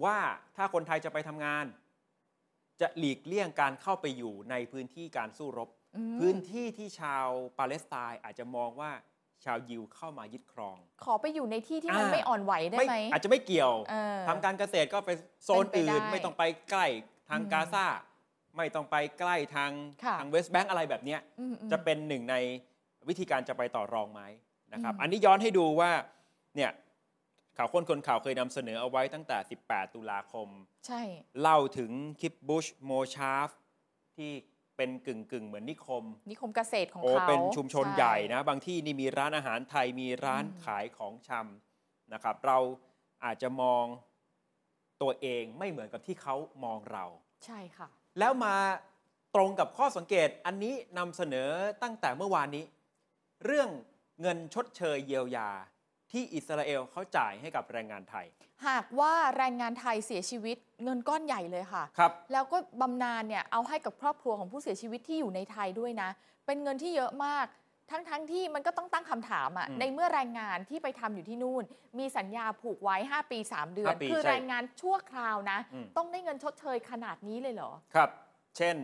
[0.04, 0.18] ว่า
[0.56, 1.64] ถ้าคนไทยจะไปทำงาน
[2.80, 7.26] จะหลีกเลี่ยงการเข้าไปอยู่ในพื้นที่การสู้รบอืมพื้นที่ที่ชาว
[7.58, 8.90] ปาเลสไตน์อาจจะมองว่า
[9.44, 15.10] ชาวยิวเข้ามายึดครอง ขอไปอยู่ในที่ที่มันอ่าไม่อ่อนไหวได้ไหมอาจจะไม่เกี่ยวเออทำการเกษตรก็ไป
[15.44, 16.86] โซนเป็นไปอื่นได้ไม่ต้องไปใกล้
[17.30, 17.86] ทางอืมกาซา
[18.56, 19.70] ไม่ต้องไปใกล้ทาง
[20.04, 22.36] ค่ะทางเวสต์แบงก์อะไรแบบเนี้ยอืมอืมจะเป็นหนึ่งใน
[23.08, 24.22] วิธีการจะไปต่อรองไหม
[24.72, 25.90] นะครับอืมอันนี้ย้อนให้ดูว่า
[26.56, 26.70] เนี่ย
[27.56, 30.48] ข่าวค้นคนข่าวเคยนำเสนอเอาไว้ตั้งแต่ 18 ตุลาคม
[30.86, 31.02] ใช่
[31.40, 33.48] เล่าถึงคิปบุชโมชาฟ
[34.16, 34.30] ที่
[34.80, 42.58] เป็นกึ่งกึ่งๆเหมือนนิคม นิคมเกษตรของโอ้เขาเป็นชุมชนช่ใหญ่นะ บางที่นี่มีร้านอาหารไทยมีร้านอืมขายของชำนะครับ เรา
[43.24, 43.84] อาจจะมอง
[45.02, 47.04] ตัวเองไม่เหมือนกับที่เขามองเรา
[47.44, 47.88] ใช่ค่ะ
[48.18, 48.54] แล้วมา
[49.34, 51.48] ตรงกับข้อสังเกตอันนี้นำเสนอ
[51.82, 52.64] ตั้งแต่เมื่อวานนี้
[53.44, 53.68] เรื่อง
[54.20, 55.50] เงินชดเชยเยียวยา
[56.10, 58.26] ที่อิสราเอลเขาจ่ายให้กับแรงงานไทย
[58.68, 66.10] หากว่าแรงงานไทยเสียชีวิตเงินก้อนใหญ่เลยค่ะ ครับ แล้วก็บำนาญเนี่ยเอาให้กับครอบครัวของผู้เสียชีวิตที่อยู่ในไทยด้วยนะ
[66.46, 67.46] เป็นเงินที่เยอะมาก
[67.90, 71.62] ทั้งๆทที่มันก็ต้องตั้งคำถามอะอืมในเมื่อแรงงานที่ไปทำอยู่ที่นู่น
[71.98, 78.10] มีสัญญาผูกไว้ 5 ปี 3 เดือน ห้าปีคือใช่แรงงานชั่วคราวนะ อืม ต้องได้เงินชดเชยขนาดนี้เลยเหรอ ครับ
[78.56, 78.76] เช่น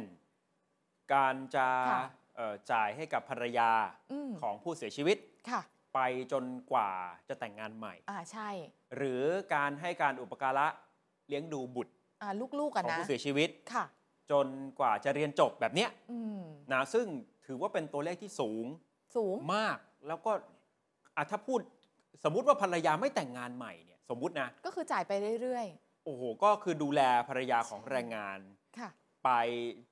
[1.15, 2.05] การจะค่ะ
[2.37, 3.71] เอ่อจ่ายให้กับภรรยา
[4.13, 5.17] อืมของผู้เสียชีวิต
[5.51, 5.61] ค่ะ
[5.97, 6.91] ไปจนกว่า
[7.29, 8.51] จะแต่งงานใหม่ อ่าใช่
[8.97, 9.23] หรือ
[9.55, 10.67] การให้การอุปการะ
[11.29, 13.85] เลี้ยงดูบุตรอ่าลูกๆขกันองนะผู้เสียชีวิต ค่ะ
[14.31, 14.47] จน
[14.79, 16.41] กว่าจะเรียนจบแบบเนี้ยอืม
[16.73, 17.07] นะซึ่ง
[17.47, 18.67] ถือว่าเป็นตัวเลขที่สูง
[19.17, 20.33] สูง มาก แล้วก็
[21.17, 21.61] อะถ้าพูด
[22.25, 25.67] สมมุติว่าภรรยาไม่แต่งงานใหม่เนี่ยสมมุตินะก็คือจ่ายไปเรื่อย
[26.05, 28.91] โอ้โหก็คือดูแลภรรยาของแรงงาน ๆ ค่ะ
[29.25, 29.31] ไป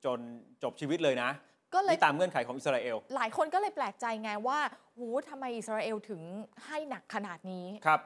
[0.05, 0.19] จน
[0.63, 1.29] จบชีวิตเลยนะ
[1.75, 4.59] ก็เลย นี่ตามเงื่อนไขของอิสราเอล หลายคนก็เลยแปลกใจไงว่า
[4.95, 6.21] โหทำไมอิสราเอลถึง
[6.65, 8.01] ให้หนักขนาดนี้ ครับ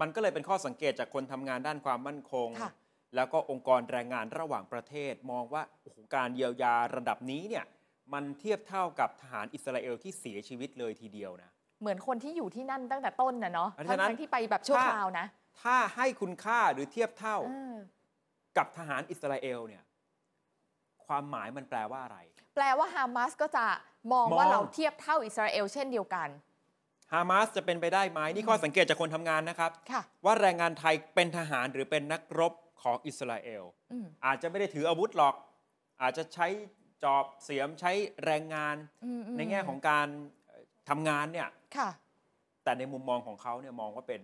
[0.00, 2.72] มันก็เลยเป็นข้อสังเกตจากคนทำงานด้านความมั่นคง ค่ะ
[3.16, 7.64] แล้วก็องค์กรแรงงานระหว่างประเทศมองว่าโอ้โหการเยียวยาระดับนี้เนี่ย
[8.12, 11.50] มันเทียบเท่ากับทหารอิสราเอลที่เสียชีวิตเลยทีเดียวนะ
[11.80, 15.26] เหมือนคนที่อยู่ที่นั่นตั้งแต่ต้นนะเนาะเพราะฉะนั้น ทั้งๆที่ไปแบบชั่วถ้าคราวนะ
[15.62, 17.76] ถ้าให้คุณค่าหรือเทียบเท่า เออ
[18.56, 19.82] กับทหารอิสราเอลเนี่ย
[21.08, 22.18] ความหมายมันแปลว่าอะไร
[22.54, 23.64] แปลว่าฮามาสก็จะ
[24.12, 26.28] มองมอง ว่าเราเทียบเท่าอิสราเอลเช่นเดียวกัน
[27.12, 35.34] ฮามาสจะเป็นไปได้ไหมนี่ข้อสังเกตจากคนทำงานนะครับ ค่ะ ว่าแรงงานไทยเป็นทหารหรือเป็นนักรบของอิสราเอล อืม อาจจะไม่ได้ถืออาวุธหรอก
[36.02, 36.46] อาจจะใช้
[37.04, 37.92] จอบเสียมใช้
[38.24, 40.06] แรงงานอืมอืมในแง่ของการ
[40.46, 41.90] เอ่อทำงานเนี่ย ค่ะ
[42.64, 44.22] แต่ในมุมมองของเขาเนี่ยมองว่าเป็น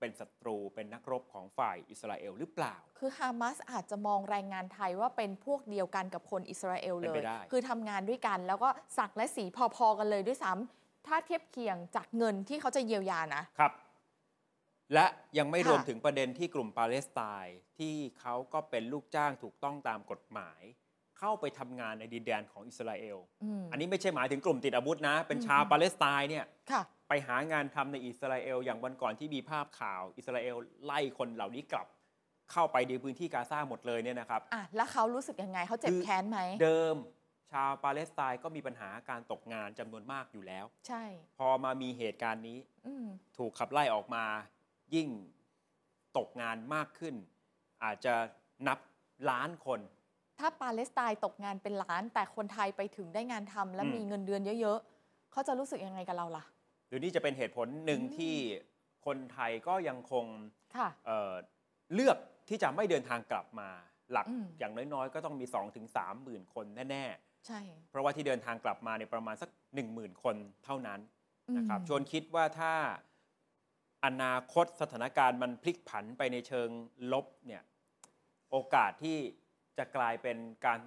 [0.00, 8.68] เป็นศัตรูเป็นนักรบของฝ่ายอิสราเอลหรือเปล่า คือฮามาสอาจจะมองแรงงานไทยว่าเป็นพวกเดียวกันกับคนอิสราเอลเป็นเลไปยได้คือทำงานด้วยกัน แล้วก็
[8.98, 9.44] สักและสี
[9.76, 13.72] พอๆกันเลยด้วยซ้ำถ้าเทียบเคียงจากเงินที่เขาจะเยียวยานะครับ
[14.94, 15.06] และ
[15.38, 20.62] ยังไม่ค่ะรวมถึงประเด็นที่กลุ่มปาเลสไตน์ที่เขาก็เป็นลูกจ้างถูกต้องตามกฎหมาย
[21.18, 31.86] เข้าไปทำงานในดินแดนของอิสราเอลอืมอันนี้ไม่ใช่หมายถึงกลุ่มติดอาวุธนะ เป็นอืมชาวปาเลสไตน์เนี่ยค่ะไปหางานทำในอิสราเอล อย่างวันก่อนที่มีภาพข่าวอิสราเอลไล่คนเหล่านี้กลับ
[32.52, 36.96] เข้าไปในพื้นที่กาซาหมดเลยเนี่ยนะครับอะแล้วเขารู้สึกยังไงเขาเจ็บคือแค้นไหม เดิม
[37.52, 41.04] ชาวปาเลสไตน์ก็มีปัญหาการตกงานจำนวนมากอยู่แล้ว ใช่
[41.38, 43.06] พอมามีเหตุการณ์นี้อืม
[43.38, 44.24] ถูกขับไล่ออกมา
[44.94, 45.08] ยิ่ง
[46.18, 47.14] ตกงานมากขึ้น
[47.84, 48.14] อาจจะ
[48.68, 48.78] นับ
[49.30, 49.80] ล้านคน
[50.38, 56.44] ถ้าปาเลสไตน์ตกงานเป็นล้าน แต่คนไทยไปถึงได้งานทำและอืมมีเงินเดือนเยอะๆเขาจะรู้สึกยังไงกับเราล่ะ
[56.88, 58.34] หรือนี่จะเป็นเหตุผลหนึ่งอืมที่
[59.06, 60.24] คนไทยก็ยังคง
[60.76, 61.32] ค่ะเอ่อ
[61.94, 62.16] เลือก
[62.48, 63.68] ที่จะไม่เดินทางกลับมา
[64.12, 67.04] หลักอืมอย่างน้อยๆ ก็ต้องมี 2-3ถึง3หมื่นคนแน่
[67.46, 71.00] ใช่ๆเพราะว่าที่เดินทางกลับมาในยประมาณสัก 1 0,000 คนเท่านั้น
[71.56, 72.74] นะครับอืมชวนคิดว่าถ้า
[74.04, 76.68] อนาคตสถานการณ์มันพลิกผันไปในเชิง
[77.12, 77.62] ลบเนี่ย
[78.50, 79.18] โอกาสที่
[79.78, 80.78] จะกลายเป็นการ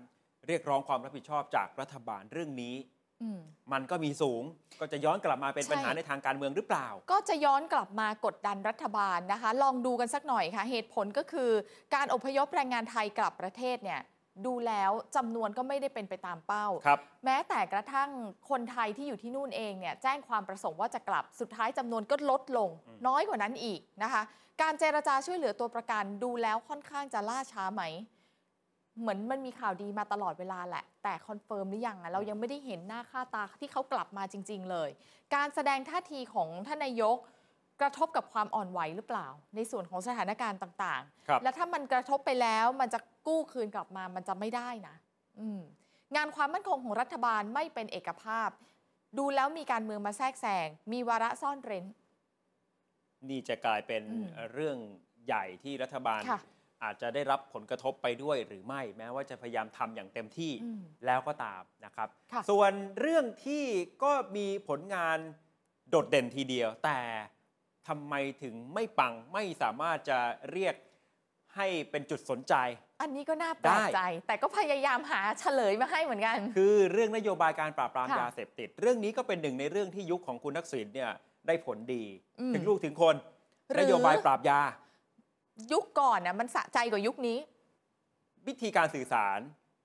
[0.47, 2.75] เรียกร้องความรับผิดชอบจากรัฐบาลเรื่องนี้
[3.21, 3.39] อืม
[3.73, 4.43] มันก็มีสูง
[4.79, 11.51] ก็จะย้อนกลับมาเป็นใช่ปัญหาในทางการเมืองหรือเปล่า ก็จะย้อนกลับมากดดันรัฐบาลนะคะ ลองดูกันสักหน่อยค่ะ เหตุผลก็คือ
[11.95, 14.01] การอพยพแรงงานไทยกลับประเทศเนี่ย
[14.45, 18.09] ดูแล้วจำนวนก็ไม่ได้เป็นไปตามเป้าครับแม้แต่กระทั่ง
[18.49, 24.21] คนไทยที่อยู่ที่นู่นเองเนี่ยแจ้งความประสงค์ว่าจะกลับสุดท้ายจำนวนก็ลดลงอืมน้อยกว่านั้นอีกนะคะ
[24.61, 27.83] การเจรจาช่วยเหลือตัวประกันดูแล้วค่อนข้างจะล่าช้าไหม
[28.99, 34.89] เหมือนมันมีข่าวดีมาตลอดเวลาแหละ แต่ confirm หรือยังอะเรายังไม่ได้เห็นหน้าค่าตาที่เขากลับมาจริง ๆ เลย
[35.35, 37.17] การแสดงท่าทีของท่านนายก
[37.81, 44.95] กระทบกับความอ่อนไหวหรือเปล่า ในส่วนของสถานการณ์ต่างครับ ๆ และถ้ามันกระทบไปแล้วมันจะกู้คืนกลับมามันจะไม่ได้นะ
[45.39, 45.61] อืม
[46.15, 48.49] งานความมั่นคงของรัฐบาลไม่เป็นเอกภาพ
[49.17, 51.85] ดูแล้วมีการเมืองมาแทรกแซงมีวาระซ่อนเร้น
[53.29, 54.77] นี่จะกลายเป็นอืมเรื่อง
[55.25, 56.39] ใหญ่ที่รัฐบาลค่ะ
[56.83, 63.63] อาจจะได้รับผลกระทบไปด้วยหรือไม่แม้ว่าจะพยายามทำอย่างเต็มที่อืมแล้วก็ตามนะครับค่ะส่วนเรื่องที่
[64.03, 65.17] ก็มีผลงาน
[65.89, 66.99] โดดเด่นทีเดียว แต่
[67.87, 68.13] ทำไม
[68.43, 70.19] ถึงไม่ปังไม่สามารถจะ
[70.51, 70.75] เรียก
[71.55, 72.55] ให้เป็นจุดสนใจ
[73.01, 81.11] อันนี้ก็น่าแปลกได้ใจ แต่ก็พยายามหาเฉลยมาให้เหมือนกัน คือเรื่องนโยบายการปราบปรามค่ะยาเสพติด เรื่องนี้ก็เป็นหนึ่งในเรื่องที่ยุคของคุณทักษิณเนี่ย
[81.47, 82.03] ได้ผลดี
[82.39, 83.15] อืมถึงลูกถึงคน
[83.71, 84.61] หรืนอโยบายปราบยา
[85.71, 87.39] ยุคก่อนน่ะมันสะใจกว่ายุคนี้
[88.47, 89.39] วิธีการสื่อสาร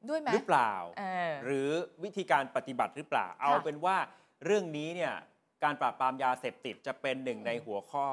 [0.08, 1.70] ด้วยไหมหรือเปล่าเออหรือ
[2.04, 3.96] วิธีการปฏิบัติหรือเปล่า เอาเป็นว่า
[4.44, 5.14] เรื่องนี้เนี่ย
[5.64, 8.08] การปราบปรามยาเสพติดจะเป็นหนึ่งในหัวข้อ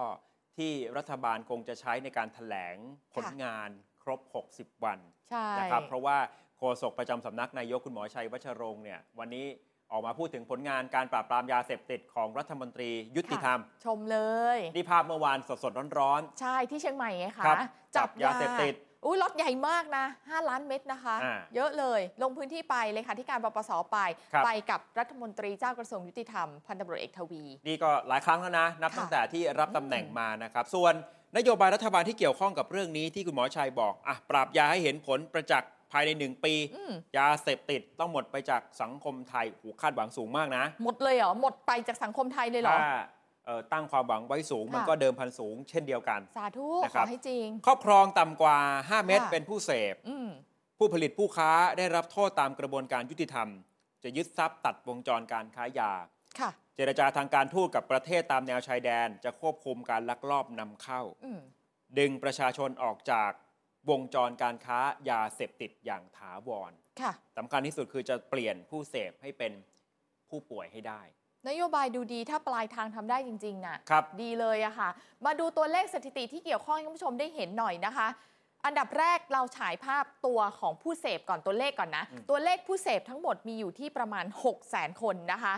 [0.57, 2.76] ที่รัฐบาลคงจะใช้ในการถแถลง
[3.14, 3.70] ผลงาน
[4.03, 4.20] ครบ
[4.53, 4.99] 60 วัน
[5.32, 6.18] ใช่นะครับเพราะว่า
[6.57, 9.45] โฆษกประจำสำนักนายกคุณหมอชัยวัชรงค์เนี่ยวันนี้
[9.91, 14.19] ออกมาพูดถึงผลงานการปราบปรามยาเสพติดของรัฐมนตรียุติธรรม ชมเล
[14.55, 17.57] ย นี่ภาพเมื่อวานสดๆร้อนใช่ที่เชียงใหม่ไงคะครับ
[17.95, 18.75] จับยาเสพติด
[19.05, 23.99] อุ้ยรถใหญ่มากนะ 5 ล้านเม็ดนะคะอ่าเยอะเลยลงพื้นที่ไปเลยค่ะที่การปปสไป
[24.33, 30.93] ครับไปกับรัฐมนตรีเจ้ากระทรวงยุติธรรมพันตำรวจเอกทวีๆนี่ก็หลายครั้งแล้วนะ นับค่ะตั้งแต่ที่รับตำแหน่งมานะครับ ส่วน
[31.37, 42.85] นโยบายรัฐบาลที่เกี่ยวข้องกับเรื่องนี้ที่คุณหมอชัยบอกอะปราบยาให้เห็นผลประจักษ์ ภายในหนึ่งปีอืมยาเสพติดต้องหมดไปจากสังคมไทยหูคาดหวังสูงมากนะ หมดเลยเหรอ หมดไปจากสังคมไทยเลยเหรอถ้า
[43.45, 50.27] เอ่อตั้งความหวังไว้สูงค่ะมันก็เดิมพันสูง เช่นเดียวกัน สาธุนะขครัอบให้จริง ครอบครองต่ำกว่า 5 เม็ดค่ะเป็นผู้เสพอืม
[50.77, 53.47] ผู้ผลิตผู้ค้าได้รับโทษตามกระบวนการยุติธรรม
[54.03, 55.91] จะยึดทรัพย์ตัดวงจรการค้ายา
[56.39, 61.39] ค่ะเจรจาทางการทูตกับประเทศตามแนวชายแดน จะควบคุมการลักลอบนำเข้าอืม
[61.99, 63.31] ดึงประชาชนออกจาก
[63.89, 64.79] วงจรการค้า
[65.09, 66.71] ยาเสพติดอย่างถาวร
[67.01, 69.53] ค่ะสำคัญที่สุดคือจะเปลี่ยนผู้เสพให้เป็น
[70.29, 71.01] ผู้ป่วยให้ได้
[71.49, 74.89] นโยบายดูดีถ้าปลายทางทำได้จริงๆน่ะครับดีเลยอะค่ะ
[75.25, 78.07] มาดูตัวเลขสถิติที่เกี่ยวข้องให้คุณผู้ชมได้เห็นหน่อยนะคะ
[78.65, 85.53] อันดับแรกเราฉายภาพตัวของผู้เสพก่อนตัวเลขก่อนนะอืมตัวเลขผู้เสพทั้งหมดมีอยู่ที่ประมาณ 6 0 0 0 0 0 คนนะคะ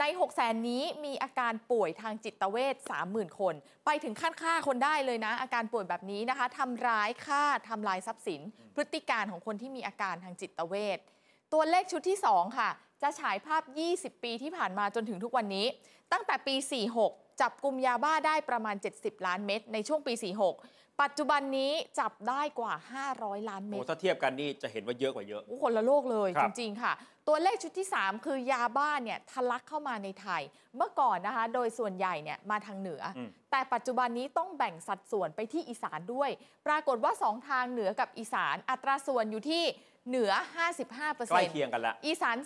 [0.00, 2.74] ใน 6 0 0 0 0 0นี้มีอาการป่วยทางจิตเวช
[3.06, 8.40] 30,000 คน ไปถึงขั้นฆ่าคนได้เลยนะ อาการป่วยแบบนี้นะคะทำร้ายฆ่าทำลายทรัพย์สิน
[8.74, 10.98] พฤติการของคนที่มีอาการทางจิตเวช
[11.52, 12.70] ตัวเลขชุดที่ 2 ค่ะ
[13.02, 13.62] จะฉายภาพ
[13.94, 15.66] 20 ปีที่ผ่านมาจนถึงทุกวันนี้
[16.12, 16.54] ตั้งแต่ปี
[16.98, 22.74] 46 จับกลุ่มยาบ้าได้ประมาณ 70 ล้านเม็ดในช่วงปี 46 ปัจจุบันนี้จับได้กว่า
[23.06, 26.92] 500 ล้านเม็โอ้ดถ้าเทียบกันนี่จะเห็นว่าเยอะกว่าเยอะโอ้คนละโลกเลยครัจบริง ๆ ค่ะ
[27.28, 30.42] ตัวเลขชุดที่ 3 คือยาบ้าเนี่ยทะลักเข้ามาในไทย
[30.76, 36.30] เมื่อก่อนนะคะ โดยส่วนใหญ่เนี่ยมาทางเหนืออมแต่ปัจจุบันนี้ต้องแบ่งสัดส่วนไปที่อีสานด้วย
[36.66, 39.62] ปรากฏว่า 2 ทางเหนือกับอีสานอัตราส่วนอยู่ที่
[40.08, 40.32] เหนือ
[40.82, 42.36] 55%ใกล้เคียงกันละ อีสาน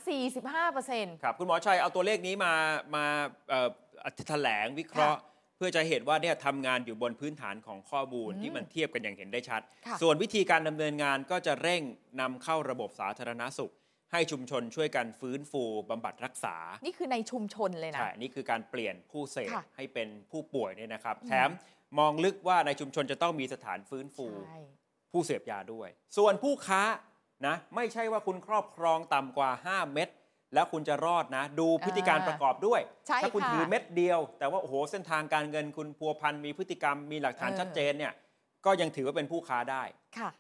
[0.57, 2.53] 45%ครับ คุณหมอชัยเอาตัวเลขนี้มา
[2.95, 3.05] มา
[3.49, 3.69] เอ่อ
[4.29, 11.83] แถลงวิเคราะห์เพื่อจะเห็นว่าเนี่ยทำงานอยู่บนพื้นฐานของข้อมูลอืมที่มันเทียบกันอย่างเห็นได้ชัดค่ะส่วนวิธีการดำเนินงานก็จะเร่ง
[12.21, 13.73] นำเข้าระบบสาธารณสุข
[14.13, 21.51] ให้ชุมชนช่วยกันฟื้นฟูบำบัดรักษา นี่คือในชุมชนเลยนะ ใช่ นี่คือการเปลี่ยนผู้เสพค่ะให้เป็นผู้ป่วยเนี่ยนะครับอืมแถม
[21.99, 24.61] มองลึกว่าในชุมชนจะต้องมีสถานฟื้นฟูใช่
[25.13, 26.83] ผู้เสพยาด้วย ส่วนผู้ค้า
[27.47, 30.09] นะไม่ใช่ว่าคุณครอบครองต่ำกว่า 5 เม็ด
[30.55, 38.13] แล้วคุณจะรอดนะ ดูพฤติการอ่าประกอบด้วยใช่ถ้าคุณค่ะถือเม็ดเดียว แต่ว่าโอ้โหเส้นทางการเงินคุณพัวพันมีพฤติกรรมมีหลักฐานเออชัดเจนเนี่ย
[38.67, 39.83] ก็ยังถือว่าเป็นผู้ค้าได้
[40.19, 40.31] ค่ะ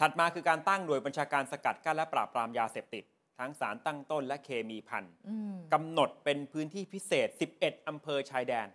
[0.00, 3.04] ถัดมาคือการตั้งหน่วยบัญชาการสกัดกั้นและปราบปรามยาเสพติด
[3.38, 8.68] ทั้งสารตั้งต้นและเคมีพันอืมกำหนดเป็นพื้นที่พิเศษ 11 อำเภอชายแดน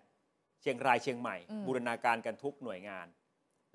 [0.61, 3.07] เชียงรายเชียงใหม่อืมบูรณาการกันทุกหน่วยงาน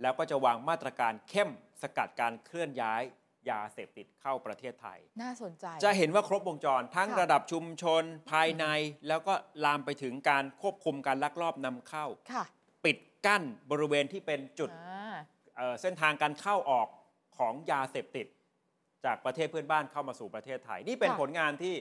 [0.02, 1.50] แล้วก็จะวางมาตรการเข้ม
[1.82, 3.02] สกัดการเคลื่อนย้าย
[3.50, 8.66] ยาเสพติดเข้าประเทศไทย น่าสนใจ จะเห็นว่าครบวงจรทั้งค่ะระดับชุมชนภายใน
[9.08, 9.34] แล้วก็
[9.64, 12.44] ลามไปถึงการควบคุมการลักลอบนำเข้าค่ะ
[12.84, 15.14] ปิดกั้นบริเวณที่เป็นจุดอ่า
[15.56, 16.88] เอ่อเส้นทางการเข้าออก
[17.38, 18.26] ของยาเสพติด
[19.04, 21.74] จากประเทศเพื่อนบ้านเข้ามาสู่ประเทศไทย นี่เป็นค่ะผลงานที่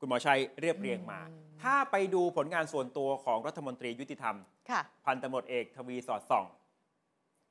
[0.00, 4.36] คุณหมอชัยเรียบเรียงมาอืมถ้าไปดูผลงานส่วนตัวของรัฐมนตรียุติธรรม
[4.70, 6.46] ค่ะพันตำรวจเอกทวีสอดส่อง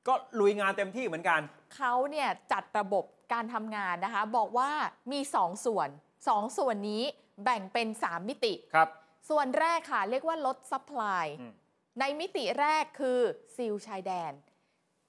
[0.08, 1.40] ก็ลุยงานเต็มที่เหมือนกัน
[1.76, 4.70] เขาเนี่ยจัดระบบ การทำงานนะคะ บอกว่า
[5.12, 5.88] มี 2 ส่วน
[6.22, 7.02] 2 ส่วนนี้
[7.44, 8.88] แบ่งเป็น 3 มิติครับ
[9.28, 11.52] ส่วนแรกค่ะ เรียกว่าลด supply อืม
[12.00, 13.20] ในมิติแรกคือ
[13.56, 14.32] seal ชายแดน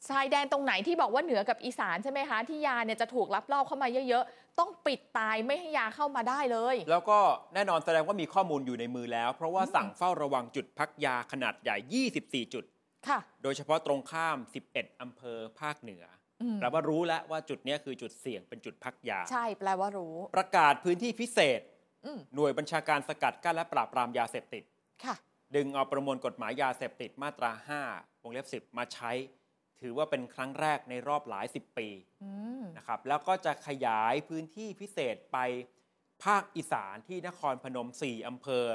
[0.10, 7.20] ชายแดนตรงไหนที่บอกว่าเหนือกับอีสานใช่ไหมคะที่ยาเนี่ยจะถูกลับลอบเข้ามาเยอะๆ ต้องปิดตายไม่ให้ยาเข้ามาได้เลย แล้วก็
[7.54, 11.78] แน่นอนแสดงว่ามีข้อมูลอยู่ในมือแล้ว เพราะว่าอืมสั่งเฝ้าระวังจุดพักยาขนาดใหญ่
[12.46, 12.64] 24 จุด
[13.08, 14.38] ค่ะ โดยเฉพาะตรงข้าม
[14.70, 16.23] 11 อำเภอภาคเหนืออืม
[16.60, 21.62] แปลว่ารู้แล้วว่าจุดเนี้ยคือจุดเสี่ยงเป็นจุดพักยา ใช่แปลว่ารู้ ประกาศพื้นที่พิเศษ
[22.06, 24.64] อืมหน่วยบัญชาการสกัดกั้นและปราบปรามยาเสพติด
[25.04, 25.16] ค่ะ
[25.56, 27.52] ดึงเอาประมวลกฎหมายยาเสพติดมาตรา
[27.88, 29.12] 5 วงเล็บ 10 มาใช้
[29.82, 31.88] ถือว่าเป็นครั้งแรกในรอบหลาย10ปี
[32.24, 32.32] อื
[32.62, 35.38] มนะครับแล้วก็จะขยายพื้นที่พิเศษไป
[36.24, 38.66] ภาคอีสานที่นครพนม 4 อำเภอ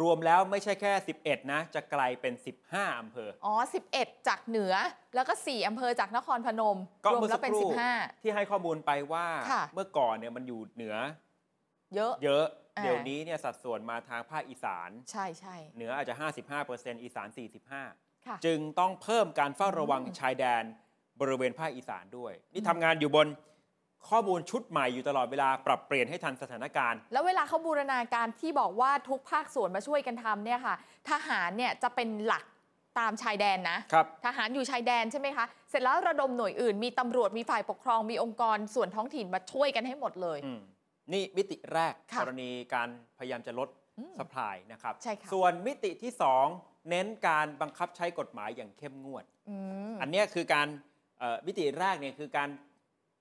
[0.00, 2.34] รวมแล้วไม่ใช่แค่ 11 นะ จะกลายเป็น
[2.66, 3.54] 15 อำเภอ อ๋อ
[3.92, 4.74] 11 จากเหนือ
[5.14, 10.96] แล้วก็ 4 อำเภอจากนครพนม ก็รวมเมื่อแล้สัวกเป็นครู่15 ที่ให้ข้อมูลไปว่าค่ะเมื่อก่อนเนี่ยมันอยู่เหนือ
[11.94, 12.44] เยอะ เยอะ
[12.76, 16.14] อ่าเดี๋ยวนี้เนี่ยสัดส่วนมาทางภาคอีสาน ใช่ใช่เหนืออาจจะ
[16.58, 17.28] 55%อีสาน
[17.76, 20.62] 45ค่ะจึงต้องเพิ่มการเฝ้าระวังอืมชายแดน
[21.20, 23.26] บริเวณภาคอีสานด้วย นี่ทำงานอยู่บน
[24.08, 30.74] ข้อมูลชุดใหม่อยู่ตลอดเวลาปรับเปลี่ยนให้ทันสถานการณ์ แล้วเวลาเขาบูรณาการที่บอกว่าทุกภาคส่วนมาช่วยกันทำเนี่ยค่ะ
[31.10, 32.44] ทหารเนี่ยจะเป็นหลัก
[32.98, 40.60] ตามชายแดนนะครับ ทหารอยู่ชายแดนใช่ไหมคะ เสร็จแล้วระดมหน่วยอื่น มีตำรวจมีฝ่ายปกครองมีองค์กรส่วนท้องถิ่นมาช่วยกันให้หมดเลย อืม
[41.12, 42.88] นี่มิติแรกค่ะกรณีการ
[43.18, 43.68] พยายามจะลด
[43.98, 46.12] อืมสปายนะครับ ใช่ค่ะ ส่วนมิติที่
[46.50, 49.56] 2เน้นการบังคับใช้กฎหมายอย่างเข้มงวด อื
[49.92, 50.68] ม อันเนี้ยคือการ
[51.18, 52.48] เอ่อมิติแรกเนี่ยคือการ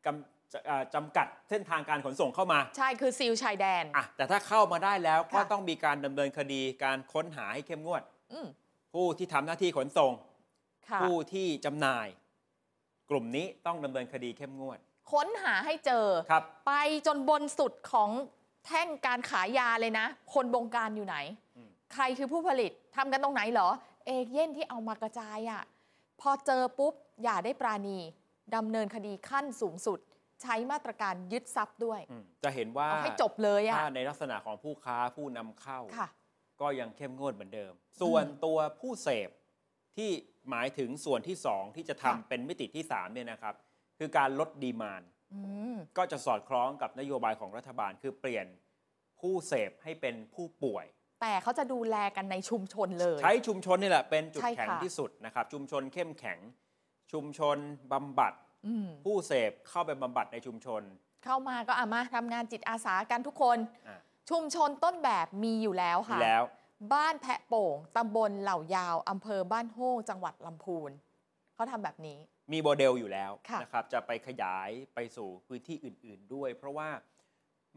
[0.06, 8.02] กำ จะเอ่อจำกัดเส้นทางการขนส่งเข้ามา ใช่คือซีลชายแดนอะแต่ถ้าเข้ามาได้แล้วก็ค่ะต้องมีการดำเนินคดีการค้นหาให้เข้มงวด
[8.34, 8.48] อืม
[8.94, 10.14] ผู้ที่ทำหน้าที่ขนส่ง
[10.90, 12.08] ค่ะผู้ที่จำหน่าย
[13.10, 14.80] กลุ่มนี้ต้องดำเนินคดีเข้มงวด
[15.12, 16.74] ค้นหาให้เจอครับ ไป
[17.08, 18.10] จนบนสุดของ
[18.66, 21.18] แท่งการขายยาเลยนะ คนบงการอยู่ไหน
[21.56, 23.70] อืมใครคือผู้ผลิตทำกันตรงไหนเหรอ
[24.06, 25.64] เอเย่นที่เอามากระจายอะ่ะ
[26.22, 26.94] พอเจอปุ๊บ
[27.24, 27.98] อย่าได้ปราณี
[28.56, 30.00] ดำเนินคดีขั้นสูงสุด
[30.42, 36.08] ใช้มาตรการยึดทรัพย์ด้วยอืมจะเห็นว่าเอาให้จบเลยอะ่ะถ้าในลักษณะของผู้ค้าผู้นำเข้าค่ะ
[36.62, 39.30] ก็ยังเข้มงวดเหมือนเดิม ส่วนตัวผู้เสพ
[39.98, 40.10] ที่
[40.50, 43.56] หมายถึงส่วนที่ 2 ที่จะทำค่ะเป็นมิติที่3เนี่ยนะครับ
[44.00, 45.40] คือการลดดีมานอื
[45.74, 48.46] มก็จะสอดคล้องกับนโยบายของรัฐบาลคือเปลี่ยน
[49.20, 50.86] ผู้เสพให้เป็นผู้ป่วย
[51.22, 56.40] แต่เขาจะดูแลกันในชุมชนเลย ใช้ชุมชนนี่แหละเป็นจุดใช่แข็งค่ะที่สุดนะครับ ชุมชนเข้มแข็ง
[57.12, 57.58] ชุมชน
[57.92, 58.47] บำบัดอืม
[59.06, 60.82] ผู้เสพเข้าไปบำบัดในชุมชน
[61.26, 64.00] เข้ามาก็อามาทำงานจิตอาสากันทุกคนอะ
[64.30, 66.44] ชุมชนต้นแบบมีอยู่แล้วมีค่ะแล้ว
[66.94, 70.92] บ้านแพะโป่งตำบลเหล่ายาวอำเภอบ้านโฮ่งจังหวัดลำพูน
[71.56, 72.20] เขาทำแบบนี้
[72.52, 76.90] มีโมเดลอยู่แล้วค่ะนะครับ จะไปขยายไปสู่พื้นที่อื่น ๆ ด้วย เพราะว่า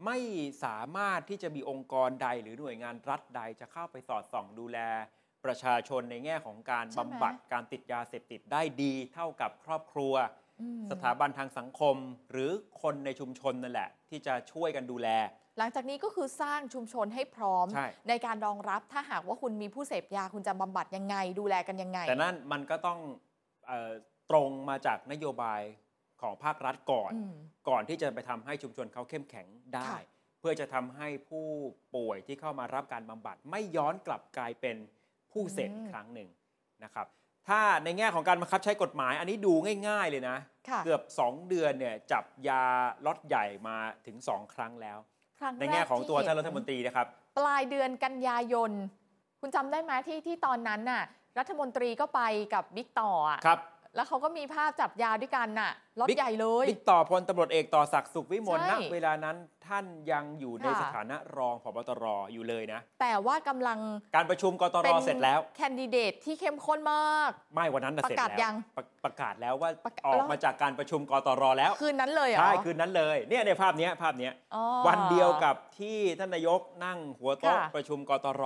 [0.05, 0.17] ไม่
[0.63, 4.79] สามารถที่จะมีองค์กรใดหรือหน่วยงานรัฐใดจะเข้าไปสอดส่องดูแล
[5.45, 10.40] ประชาชนในแง่ของการใช่ไหมบำบัดการติดยาเสพติดได้ดี เท่ากับครอบครัวอืม
[10.91, 11.95] สถาบันทางสังคม
[12.31, 12.51] หรือ
[12.81, 15.09] คนในชุมชนนั่นแหละ ที่จะช่วยกันดูแล
[15.57, 22.99] หลังจากนี้ก็คือสร้างชุมชนให้พร้อมใช่ในการรองรับถ้าหากว่าคุณมีผู้เสพยาคุณจะบำบัดยังไง ดูแลกันยังไง แต่นั่นมันก็ต้อง
[23.67, 23.91] เออ
[24.31, 25.61] ตรงมาจากนโยบาย
[26.21, 27.33] ของภาครัฐก่อนอืม
[27.69, 29.99] ก่อนที่จะไปทำให้ชุมชนเขาเข้มแข็งได้ค่ะ
[30.39, 31.47] เพื่อจะทำให้ผู้
[31.95, 34.77] ป่วยที่เข้ามารับการบำบัด ไม่ย้อนกลับกลายเป็น
[35.31, 36.29] ผู้เสพอีกครั้งหนึ่ง
[36.83, 37.07] นะครับ
[37.49, 39.53] ถ้าในแง่ของการบังคับใช้กฎหมายอันนี้ดู
[39.87, 40.37] ง่าย ๆ เลยนะ
[40.69, 42.63] ค่ะเกือบ 2 เดือนเนี่ยจับยา
[43.05, 44.97] ล็อตใหญ่มาถึง 2 ครั้งแล้ว
[45.39, 48.71] ครั้งในแง่ของตัวรกท่านที่รัฐมนตรีนะครับ ปลายเดือนกันยายน
[49.41, 51.03] คุณจำได้ไหมที่ที่ตอนนั้นน่ะ
[51.39, 52.21] รัฐมนตรีก็ไป
[52.53, 53.59] กับบิ๊กต่ออะครับ
[53.95, 59.35] แล้วเขาก็มีภาพจับยาด้วยกันน่ะรถบิ๊ก ใหญ่เลย บิ๊กต่อพลตำรวจเอกต่อศักดิ์สุขวิมลใช่ณเวลานั้น
[59.67, 63.79] ท่านยังอยู่ในค่ะ สถานะรองผบตรอยู่เลยนะ แต่ว่ากำลัง
[64.15, 78.43] การประชุมกตรเป็นเสร็จแล้ว แคนดิเดตที่เข้มข้นมาก ไม่วันนั้นน่ะประเสร็จกาศแล้วยังประประกาศแล้วว่าประกาศออกแล้วมาจากการประชุมกตรแล้วคืนนั้นเลยเหรอใช่คืนนั้นเลยเนี่ยในภาพเนี้ยภาพเนี้ย อ๋อ วันเดียวกับที่ท่านนายกนั่งหัวโต๊ะค่ะ ประชุมกตร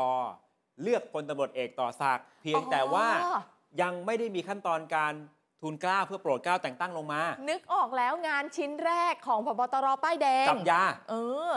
[0.84, 3.39] เลือกพลตำรวจเอกต่อศักดิ์เพียงแต่ว่าอ๋อ
[3.82, 5.14] ยังไม่ได้มีขั้นตอนการ
[5.62, 11.16] ทูลเกล้าเพื่อโปรดเกล้าแต่งตั้งลงมา นึกออกแล้วงานชิ้นแรกของพบตรป้ายแดงจับยา เอ
[11.49, 11.51] อ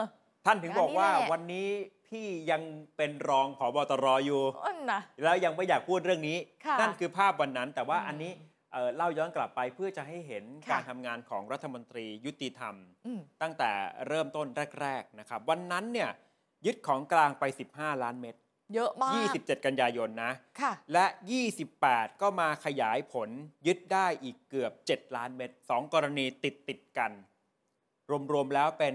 [0.46, 1.68] ท่านถึงบอกว่าอันนี้แหละวันนี้
[2.08, 2.62] พี่ยัง
[2.96, 8.32] เป็นรองผบตรอยู่อันนะแล้วยังไม่อยากพูดเรื่องนี้ค่ะนั่นคือภาพวันนั้น แต่ว่าอืมอันนี้
[8.72, 12.74] เอ่อเล่าย้อนกลับไปเพื่อจะให้เห็นค่ะการทำงานของรัฐมนตรียุติธรรม
[13.06, 13.70] อืมตั้งแต่
[14.08, 14.46] เริ่มต้น
[14.80, 16.10] แรก ๆนะครับ วันนั้นเนี่ย
[16.66, 17.44] ยึดของกลางไป
[17.74, 18.34] 15 ล้านเม็ด
[18.74, 19.14] เยอะมาก
[19.46, 21.06] 27 กันยายนนะค่ะ และ
[21.64, 23.28] 28 ก็มาขยายผล
[23.66, 27.12] ยึดได้อีกเกือบ 7 ล้านเม็ดสองกรณีติดติดๆกัน
[28.32, 28.94] รวม ๆ แล้วเป็น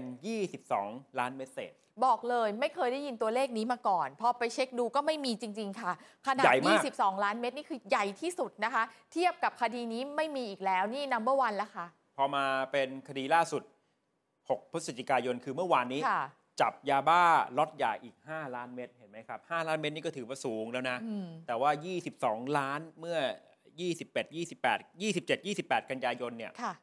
[0.60, 5.92] 22 ล้านเม็ดเศษ บอกเลยไม่เคยได้ยินตัวเลขนี้มาก่อน พอไปเช็คดูก็ไม่มีจริง ๆ ค่ะ
[6.26, 13.62] ขนาดใหญ่มาก22 ล้านเม็ดนี่คือใหญ่ที่สุดนะคะ เทียบกับคดีนี้ไม่มีอีกแล้วนี่ number one แล้วค่ะ พอมาเป็นคดีล่าสุด
[14.16, 16.22] 6 พฤศจิกายนคือเมื่อวานนี้ค่ะ
[16.60, 17.24] จับยาบ้า
[17.58, 21.70] ล็อตใหญ่อีก 5 ล้านเม็ดเห็นไหมครับ 5 ล้านเม็ดนี่ก็ถือว่าสูงแล้วนะอืมแต่ว่า
[22.10, 23.18] 22 ล้านเมื่อ
[23.78, 26.74] 28 28 27 28 กันยายนเนี่ยค่ะ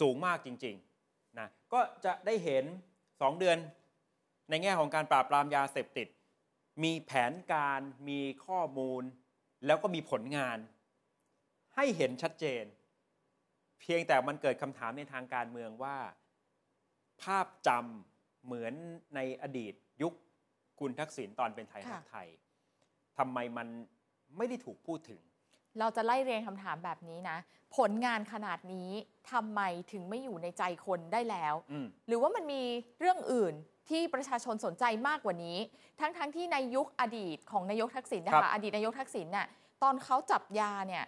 [0.00, 2.64] สูงมากจริงๆนะก็จะได้เห็น
[3.02, 3.56] 2 เดือน
[4.50, 6.08] ในแง่ของการปราบปรามยาเสพติด
[6.84, 9.02] มีแผนการมีข้อมูล
[9.66, 10.58] แล้วก็มีผลงาน
[11.76, 12.64] ให้เห็นชัดเจน
[13.80, 15.96] เพียงแต่มันเกิดคำถามในทางการเมืองว่า
[17.22, 18.13] ภาพจำ
[18.44, 18.74] เหมือน
[19.14, 20.12] ในอดีตยุค
[20.80, 22.28] คุณทักษิณตอนเป็นไทยค่ะรักไทย
[23.18, 23.68] ทำไมมัน
[24.36, 25.20] ไม่ได้ถูกพูดถึง
[25.78, 27.38] เราจะไล่เรียงคำถามแบบนี้นะ
[27.76, 28.90] ผลงานขนาดนี้
[29.32, 29.60] ทำไม
[29.92, 32.62] ถึงไม่อยู่ในใจคนได้แล้วอืมหรือว่ามันมี
[33.00, 33.54] เรื่องอื่น
[33.88, 35.58] ที่ประชาชนสนใจมากกว่านี้
[36.00, 39.46] ทั้งๆทที่ในยุคอดีตของนายกทักษิณนะครัคะบอดีตนายกทักษิณน่ะ
[39.82, 41.04] ตอนเขาจับยาเนี่ย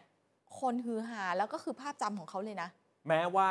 [0.61, 2.69] คนฮือฮาแล้วก็คือภาพจำของเขาเลยนะ
[3.09, 3.51] แม้ว่า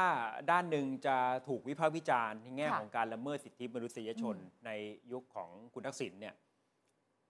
[0.51, 4.71] ด้านหนึ่งจะถูกวิพากษ์วิจารณ์ในแง่ค่ะของการละเมิดสิทธิมนุษยชนอืมใน
[5.11, 6.35] ยุคของคุณทักษิณเนี่ย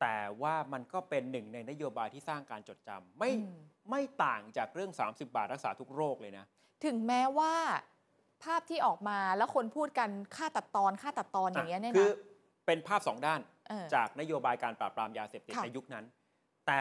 [0.01, 3.57] แต่ว่ามันก็เป็นหนึ่งในนโยบายที่สร้างการจดจำไม่อืม
[3.89, 6.45] ไม่ต่างจากเรื่อง 30 บาทรักษาทุกโรคเลยนะ
[6.85, 7.53] ถึงแม้ว่า
[8.43, 12.17] ภาพที่ออกมาแล้วคนพูดกันค่าตัดตอนค่าตัดตอนอย่างเงี้ยเนี่ยคือนะ
[12.65, 16.05] เป็นภาพสองด้านเออจากนโยบายการปราบปรามยาเสพติดค่ะในยุคนั้น
[16.67, 16.79] แต่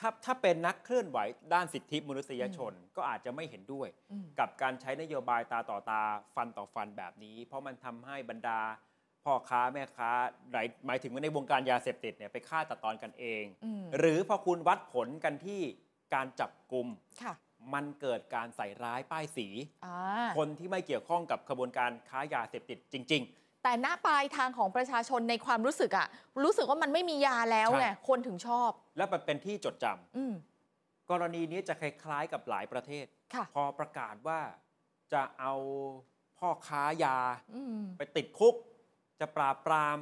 [0.00, 1.18] ถ้าถ้าเป็นนักเคลื่อนไหว
[1.54, 6.02] ด้านสิทธิมนุษยชนก็อาจจะไม่เห็นด้วยอืมกับการใช้นโยบายตาต่อตา
[6.34, 8.60] ฟันต่อฟันแบบนี้ เพราะมันทำให้บรรดา
[9.24, 10.10] พ่อค้าแม่ค้า
[10.52, 15.60] หมายหมายถึงว่าในวงการยาเสพติดเนี่ยไปฆ่าตัดตอนกันเองอืมหรือพอคุณวัดผลกันที่
[16.14, 16.86] การจับกลุ่ม
[17.22, 17.34] ค่ะ
[17.74, 19.48] มันเกิดการใส่ร้ายป้ายสี
[19.86, 19.98] อ่า
[20.38, 23.24] คนที่ไม่เกี่ยวข้องกับขบวนการค้ายาเสพติดจริง
[23.66, 26.06] แต่หน้าปลายทางของประชาชนในความรู้สึกอะ
[26.44, 30.34] รู้สึกว่ามันไม่มียาแล้วใช่ไงคนถึงชอบๆและมันเป็นที่จดจำอืม
[31.10, 34.40] กรณีนี้จะคล้ายๆกับหลายประเทศค่ะพอประกาศว่า
[35.12, 35.54] จะเอา
[36.38, 37.18] พ่อค้ายา
[37.54, 38.54] อืมไปติดคุก
[39.20, 39.96] จะปราบปราม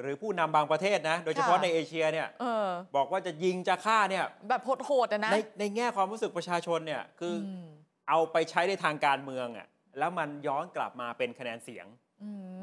[0.00, 7.66] หรือผู้นำบางประเทศนะ โดยเฉพาะค่ะในเอเชียเนี่ยเออบอกว่าจะยิงจะฆ่าเนี่ย แบบโหดๆอะนะในในแง่ความรู้สึกประชาชนเนี่ยคืออม
[8.08, 9.66] เอาไปใช้ในทางการเมืองอะ
[9.98, 12.03] แล้วมันย้อนกลับมาเป็นคะแนนเสียงอืม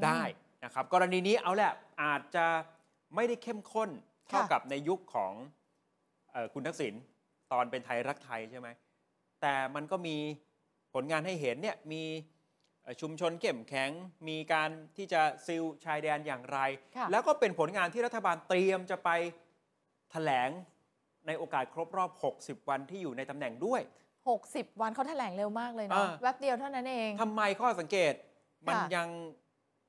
[0.05, 0.21] ได้
[0.63, 1.71] นะครับกรณีนี้เอาแหละ
[2.03, 2.45] อาจจะ
[3.15, 3.89] ไม่ได้เข้มข้น
[4.27, 5.33] เท่าค่ะกับในยุคของ
[6.31, 6.93] เออคุณทักษิณ
[7.51, 8.69] ตอนเป็นไทยรักไทยใช่ไหม
[9.41, 10.17] แต่มันก็มี
[10.93, 12.03] ผลงานให้เห็นเนี่ยมี
[12.83, 13.91] เอ่อชุมชนเข้มแข็ง
[14.29, 16.59] มีการที่จะซิลชายแดนอย่างไร
[16.97, 19.09] ค่ะแล้วก็เป็นผลงานที่รัฐบาลเตรียมจะไป
[20.11, 20.49] แถลง
[21.27, 23.81] ในโอกาสครบรอบ 60 วันที่อยู่ในตำแหน่งด้วย
[24.31, 28.13] 60 วันเขาแถลงเร็วมากเลยเนาะอ่าแวบเดียวเท่านั้นเองทำไมข้อสังเกต
[28.67, 29.07] มันค่ะยัง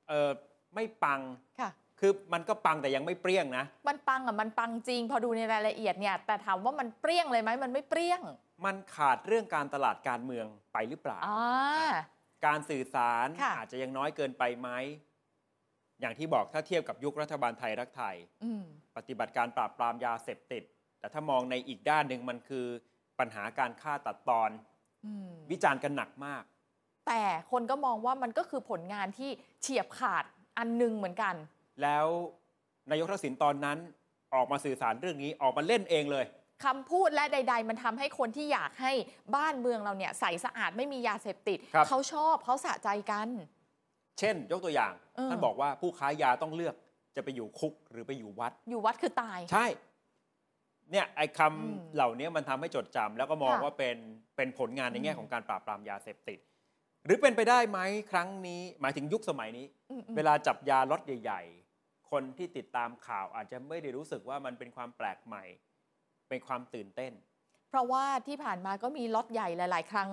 [0.07, 0.31] เอ่อ
[0.75, 1.21] ไม่ปัง
[1.59, 8.21] ค่ะ คือมันก็ปังแต่ยังไม่เปรี้ยงนะ มันปังอะมันปังจริง พอดูในรายละเอียดเนี่ย แต่ถามว่ามันเปรี้ยงเลยไหมมันไม่เปรี้ยง
[8.65, 11.91] มันขาดเรื่องการตลาดการเมืองไปหรือเปล่าอ่า
[12.45, 14.69] การสื่อสารค่ะอาจจะยังน้อยเกินไปไหม
[16.01, 18.63] อย่างที่บอกถ้าเทียบกับยุครัฐบาลไทยรักไทยอืม
[18.97, 20.63] ปฏิบัติการปราบปรามยาเสพติด
[20.99, 22.65] แต่ถ้ามองในอีกด้านหนึ่งมันคือ
[23.19, 24.49] ปัญหาการฆ่าตัดตอน
[25.05, 26.43] อืมวิจารณ์กันหนักมาก
[27.07, 29.29] แต่คนก็มองว่ามันก็คือผลงานที่
[29.61, 30.23] เฉียบขาด
[30.57, 31.35] อันหนึงเหมือนกัน
[31.81, 32.07] แล้ว
[32.89, 33.77] นายกทักษิณตอนนั้น
[34.33, 36.25] ออกมาสื่อสารเรื่องนี้ออกมาเล่นเองเลย
[36.65, 38.91] คำพูดและใด ๆ มันทำให้คนที่อยากให้
[39.35, 43.29] บ้านเมืองเราเนี่ยใสสะอาดไม่มียาเสพติดครับเขาชอบเขาสะใจกัน
[44.19, 46.75] เช่น ยกตัวอย่างเออท่านบอกว่าผู้ค้ายาต้องเลือก
[47.15, 49.65] จะไปอยู่คุกหรือไปอยู่วัด อยู่วัดคือตาย ใช่
[50.91, 53.97] เนี่ยไอ้คอืมำเหล่านี้มันทำให้จดจำแล้วก็มองค่ะว่าเป็น
[54.37, 56.39] เป็นผลงานในแง่อืมของการปราบปรามยาเสพติด
[57.05, 57.79] หรือเป็นไปได้ไหม
[58.11, 61.41] ครั้งนี้ หมายถึงยุคสมัยนี้อืมอืมเวลาจับยาล็อตใหญ่
[61.75, 65.43] ๆ คนที่ติดตามข่าวอาจจะไม่ได้รู้สึกว่ามันเป็นความแปลกใหม่
[66.29, 67.13] เป็นความตื่นเต้น
[67.69, 70.09] เพราะว่าที่ผ่านมาก็มีล็อตใหญ่หลาย ๆ ครั้ง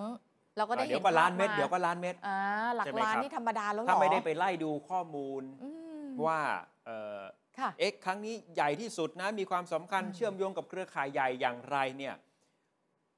[0.57, 2.39] เราก็ได้อะเห็เดี๋ยนวก็ล้านภพเม็ดมเดี๋ยวก็ล้านเม็ดอ่า
[2.77, 5.71] หลักใช่ไหมล้านครับนี่ธรรมดาแล้วเหรอถ้าไม่ได้ไปไล่ดูข้อมูลอื
[6.05, 6.41] มว่า
[6.85, 7.21] เอ่อ
[7.59, 12.15] ค่ะเอ็กครั้งนี้ใหญ่ที่สุดนะมีความสำคัญอืมเชื่อมโยงกับเครือข่ายใหญ่อย่างไรเนี่ย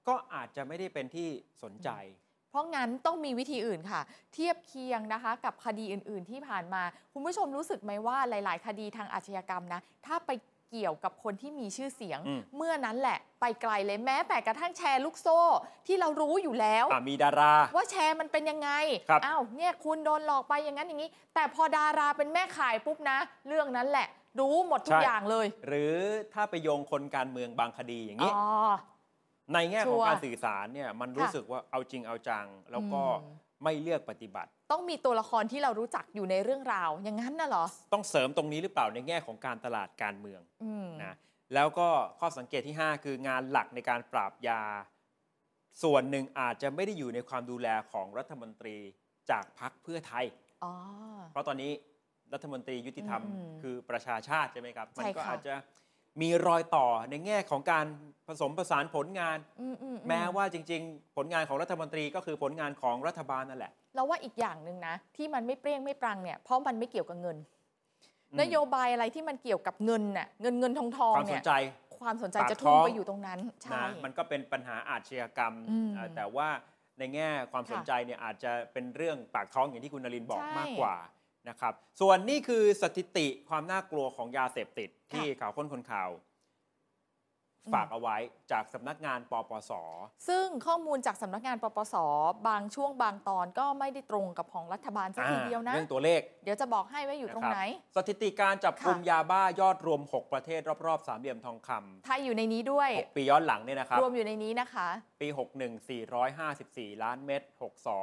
[0.08, 1.28] ก็อาจจะไม่ได้เป็นที่
[1.62, 1.90] สนใจ
[2.52, 4.00] เพราะงั้นต้องมีวิธีอื่นค่ะ
[4.34, 6.82] เทียบเคียงนะคะ กับคดีอื่น ๆ ที่ผ่านมา
[7.12, 10.30] คุณผู้ชมรู้สึกไหมว่าหลาย ๆ คดีทางอาชญากรรมนะ ถ้าไป
[10.70, 15.40] เกี่ยวกับคนที่มีชื่อเสียงอืมเมื่อนั้นแหละ ไปไกลเลยแม้แต่กระทั่งแชร์ลูกโซ่
[15.86, 18.70] ที่เรารู้อยู่แล้วอะมีดารา ว่าแชร์มันเป็นยังไง
[19.08, 24.06] ครับอ้าวเนี่ยคุณโดนหลอกไปอย่างนั้นอย่างนี้ แต่พอดาราเป็นแม่ขายปุ๊บนะ เรื่องนั้นแหละ
[24.40, 25.94] รู้หมดทุกอย่างเลย หรือ
[26.34, 28.46] ถ้าไปโยงคนการเมืองบางคดีอย่างนี้อ๋อ
[29.54, 41.14] ในแง่ของชัวร์การสื่อสารเนี่ยมันรู้ค่ะสึกว่าเอาจริงเอาจัง แล้วก็อืมไม่เลือกปฏิบัติ ต้องมีตัวละครที่เรารู้จักอยู่ในเรื่องราว อย่างนั้นน่ะเหรอ ต้องเสริมตรงนี้หรือเปล่าในแง่ของการตลาดการเมืองอืมนะ
[41.54, 41.88] แล้วก็
[42.20, 44.62] ข้อสังเกตที่ 5 คืองานหลักในการปราบยา
[45.82, 48.76] ส่วนหนึ่งอาจจะไม่ได้อยู่ในความดูแลของรัฐมนตรี
[49.30, 50.24] จากพรรคเพื่อไทย
[50.64, 50.72] อ๋อ
[51.30, 51.72] เพราะตอนนี้
[52.32, 55.54] รัฐมนตรียุติธรรมอืมคือประชาชาติใช่ไหมครับใช่มัก็ค่ะอาจจะ
[56.20, 57.86] มีรอยต่อในแง่ของการ
[58.28, 67.36] ผสมผสานผลงานอืมอืมอืแม้ว่าจริง ๆ ผลงานของรัฐมนตรีก็คือผลงานของรัฐบาลนั่นแหละ เราว่าอีกอย่างหนึ่งนะ ที่มันไม่เปรี้ยงไม่ปรังเนี่ยเพราะมันไม่เกี่ยวกับเงิน
[68.30, 71.54] อืมนโยบายอะไรที่มันเกี่ยวกับเงินน่ะเงินเงินทองทองความสเนี่นยใจ
[72.00, 76.48] ความสนใจปากจะท้ทุ่มองไปอยู่ตรงนั้นใช่นะมันก็เป็นปัญหาอาชญากรรมอืมเอ่อแต่ว่า
[76.98, 80.94] ในแง่ความสนค่ะใจเนี่ยอาจจะเป็นเรื่องปากท้องอย่างที่คุณนรินทร์บอกใช่มากกว่า
[81.48, 86.10] นะครับ ส่วนนี่คือสถิติความน่ากลัวของยาเสพติดที่ข่าวค้นคนข่าว
[87.66, 88.16] อืมฝากเอาไว้
[88.52, 89.72] จากสำนักงานปปส
[90.28, 91.94] ซึ่งข้อมูลจากสำนักงานปปส
[92.48, 97.60] บางช่วงบางตอนก็ไม่ได้ตรงกับของรัฐบาลสักทีเดียวนะเรื่องตัวเลข เดี๋ยวจะบอกให้ว่าอยู่ตรงไหน
[97.96, 101.70] สถิติการจับกลุ่มค่ะยาบ้ายอดรวม 6 ประเทศรอบๆสามเหลี่ยมทองค
[102.04, 104.88] ไทยอยู่ในนี้ด้วยำ6ปีย้อนหลังเนี่ยนะครับรวมอยู่ในนี้นะคะ
[105.20, 105.90] ปี 61
[106.38, 107.42] 454 ล้านเม็ด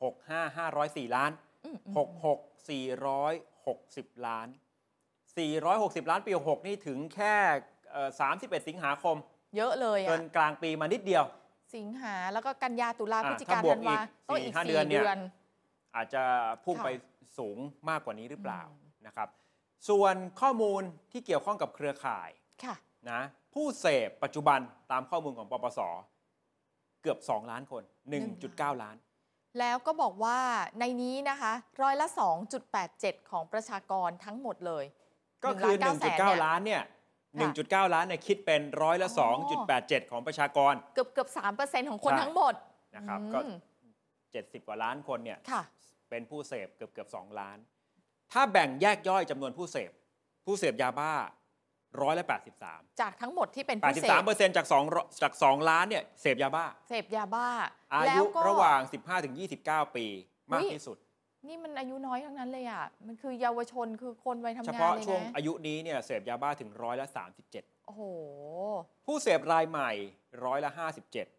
[0.00, 0.56] 65
[1.08, 1.30] 504 ล้าน
[1.64, 4.48] อืมอืม66 460 ล้าน
[5.28, 7.34] 460 ล้านปี66นี่ถึงแค่
[7.90, 9.16] เอ่อ31 สิงหาคม
[9.56, 11.24] เยอะเลยเกิอะนกลางปีมานิดเดียว
[11.76, 15.18] สิงหาแล้วก็กันยาตุลาอะพฤศจิกาถ้าบวธักนวาอีกต้องสี่อีกห้าสี่เดือนเนี่ยเดือน
[15.96, 16.24] อาจจะ
[16.64, 16.88] พุ่งค่ะไป
[17.38, 17.56] สูง
[17.88, 19.28] มากกว่านี้หรือเปล่าอืมนะครับ
[19.88, 22.30] ส่วนข้อมูลที่เกี่ยวข้องกับเครือข่าย
[22.64, 22.74] ค่ะ
[23.10, 23.20] นะ
[23.54, 24.60] ผู้เสพปัจจุบัน
[24.90, 25.80] ตามข้อมูลของปปส
[27.02, 27.82] เกือบ 2 ล้านคน
[28.32, 28.96] 1.9 ล้าน
[29.58, 30.38] แล้วก็บอกว่า
[30.80, 32.06] ในนี้นะคะร้อยละ
[32.68, 34.84] 2.87 ของประชากรทั้งหมดเลย
[35.44, 35.88] ก็คือ 1 9
[36.18, 36.82] 1.9ล้านเนี่ย
[37.38, 37.50] ค่ะ
[37.88, 39.28] 1.9 ล้านเนี่ยคิดเป็นร้อยละอ๋อ
[39.68, 42.54] 2.87 ของประชากร เกือบเกือบสามเปอร์เซ็นต์ของคนใช่ทั้งหมด
[42.96, 43.40] นะครับอืมก็
[44.04, 45.62] 70 กว่าล้านคนเนี่ยค่ะ
[46.10, 47.58] เป็นผู้เสพเกือบเกือบ2ล้าน
[48.32, 49.90] ถ้าแบ่งแยกย่อยจำนวนผู้เสพ
[50.46, 51.12] ผู้เสพยาบ้า
[52.02, 52.24] ร้อยละ
[52.62, 57.48] 83 จากทั้งหมดที่เป็นผู้เสพ83เปอร์เซ็นต์จาก2จาก 2 ล้านเนี่ยเสพยาบ้า เสพยาบ้า
[57.92, 59.34] อาแล้ยุวก็ระหว่าง 15ถึง
[59.64, 60.06] 29 ปี
[60.52, 60.98] มากอุ๊ยที่สุด
[61.48, 67.08] นี่มันอายุน้อยทั้งนั้นเลยอะ มันคือเยาวชนคือคนวัยทำเฉงานพาะเลยช่วงนะอายุนี้เนี่ยเสพยาบ้าถึงร้อยละ
[67.86, 68.02] โอ้โห
[68.94, 69.90] 37ผู้เสพรายใหม่
[70.44, 70.72] ร้อยละ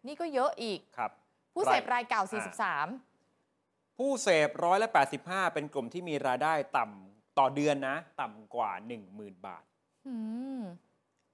[0.06, 1.10] นี่ก็เยอะอีก57ครับ
[1.54, 4.88] ผู้เสพรายเก่าอ่า 43 ผู้เสพร้อยละ
[5.22, 8.70] 85 เป็นกลุ่มที่มีรายได้ต่ำต่อเดือนนะ ต่ำกว่า
[9.08, 9.69] 10,000 บาทอืม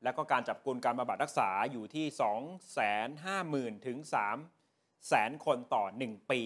[0.02, 2.06] แล้วก็การจับกลุ่มการบำบัดรักษาอยู่ที่
[3.72, 3.98] 250,000ถึง
[4.70, 6.40] 300,000คนต่อ 1 ปี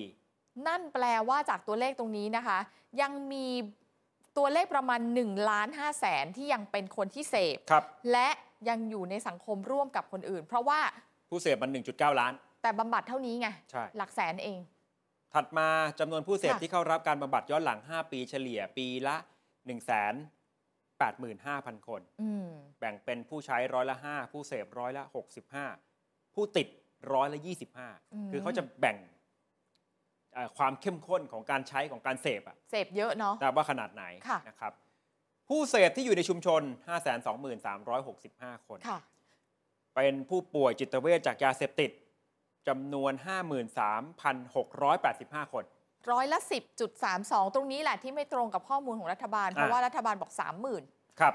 [0.66, 2.58] นั่นแปลว่าจากตัวเลขตรงนี้นะคะ
[3.00, 3.48] ยังมี
[4.36, 8.28] ตัวเลขประมาณ1ล้าน5แสนที่ยังเป็นคนที่เสพครับ และ
[8.68, 10.80] ยังอยู่ในสังคมร่วมกับคนอื่น เพราะว่า
[11.30, 14.58] ผู้เสพมัน 1.9 ล้าน แต่บำบัดเท่านี้ไง ใช่ หลักแสนเอง
[15.34, 15.68] ถัดมา
[16.00, 19.16] จำนวนผู้เสพค่ะ ที่เข้ารับการบำบัดย้อนหลัง 5 ปีเฉลี่ยปีละ
[19.46, 20.39] 1 8 5 0 0
[21.00, 22.48] 0 คนอืม
[22.80, 25.04] แบ่งเป็นผู้ใช้ร้อยละ 5 ผู้เสพร้อยละ
[25.68, 26.68] 65 ผู้ติด
[27.14, 28.96] ร้อยละอืม25 คือเขาจะแบ่ง
[30.34, 34.72] เอ่อความเข้มข้นของการใช้ของการเสพอะเสพเยอะเนาะนะว่าขนาดไหนค่ะนะครับ
[35.48, 36.62] ผู้เสพที่อยู่ในชุมชน
[37.84, 39.00] 523,365 คนค่ะ
[39.94, 41.90] เป็นผู้ป่วยจิตเวชจากยาเสพติด
[42.68, 43.12] จำนวน
[44.52, 45.64] 53,685 คน
[46.12, 46.38] ร้อยละ
[46.96, 50.32] 10.32 ตรงนี้แหละที่ไม่ตรงกับข้อมูลของรัฐบาล เพราะอะว่ารัฐบาลบอก
[50.76, 51.34] 30,000 ครับ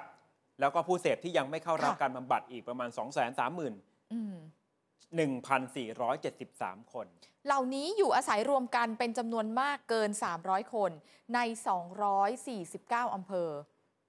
[0.59, 4.35] แล้วก็ผู้เสพที่ยังไม่เข้ารับค่ะการบำบัดอีกประมาณ 2 3 0 0 0 0อืม
[5.23, 7.07] 1,473 คน
[7.45, 10.09] เหล่านี้อยู่อาศัยรวมกันเป็นจำนวนมากเกิน
[10.41, 10.91] 300 คน
[11.35, 11.39] ใน
[12.27, 13.49] 249 อำเภอ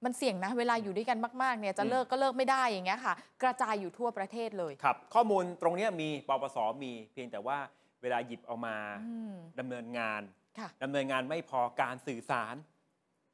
[0.05, 7.59] มันเสี่ยงนะ เวลาอยู่ด้วยกันมากๆเนี่ยจะอืมเลิกก็เลิกไม่ได้อย่างเงี้ยค่ะ กระจายอยู่ทั่วประเทศเลยครับ ข้อมูลตรงเนี้ยมีปปสมี เพียงแต่ว่า
[8.03, 8.77] เวลาหยิบเอามา
[9.07, 10.46] อืมดำเนินงานค่ะ
[10.83, 12.55] ดำเนินงานไม่พอการสื่อสาร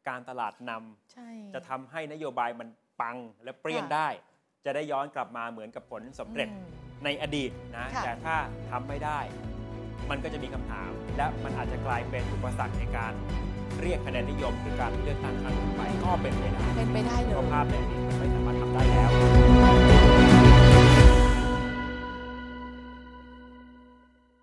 [0.09, 2.69] การตลาดนำใช่จะทำให้นโยบายมัน
[3.01, 4.09] ปังและเปรี้ยงค่ะได้
[4.65, 6.69] จะได้ย้อนกลับมาเหมือนกับผลสำเร็จอืม
[7.05, 8.37] ในอดีตนะค่ะแต่ถ้า
[8.71, 9.19] ทำไม่ได้
[10.11, 13.13] มันก็จะมีคำถาม และมันอาจจะกลายเป็นอุปสรรคในการ
[13.81, 19.92] เรียกคะแนนนิยมหรือการเลือกตั้งครั้งต่อไปก็เป็นไปได้เป็นไปได้เลเพราะยภาพในอดีตมันไม่สามารถทำได้แล้ว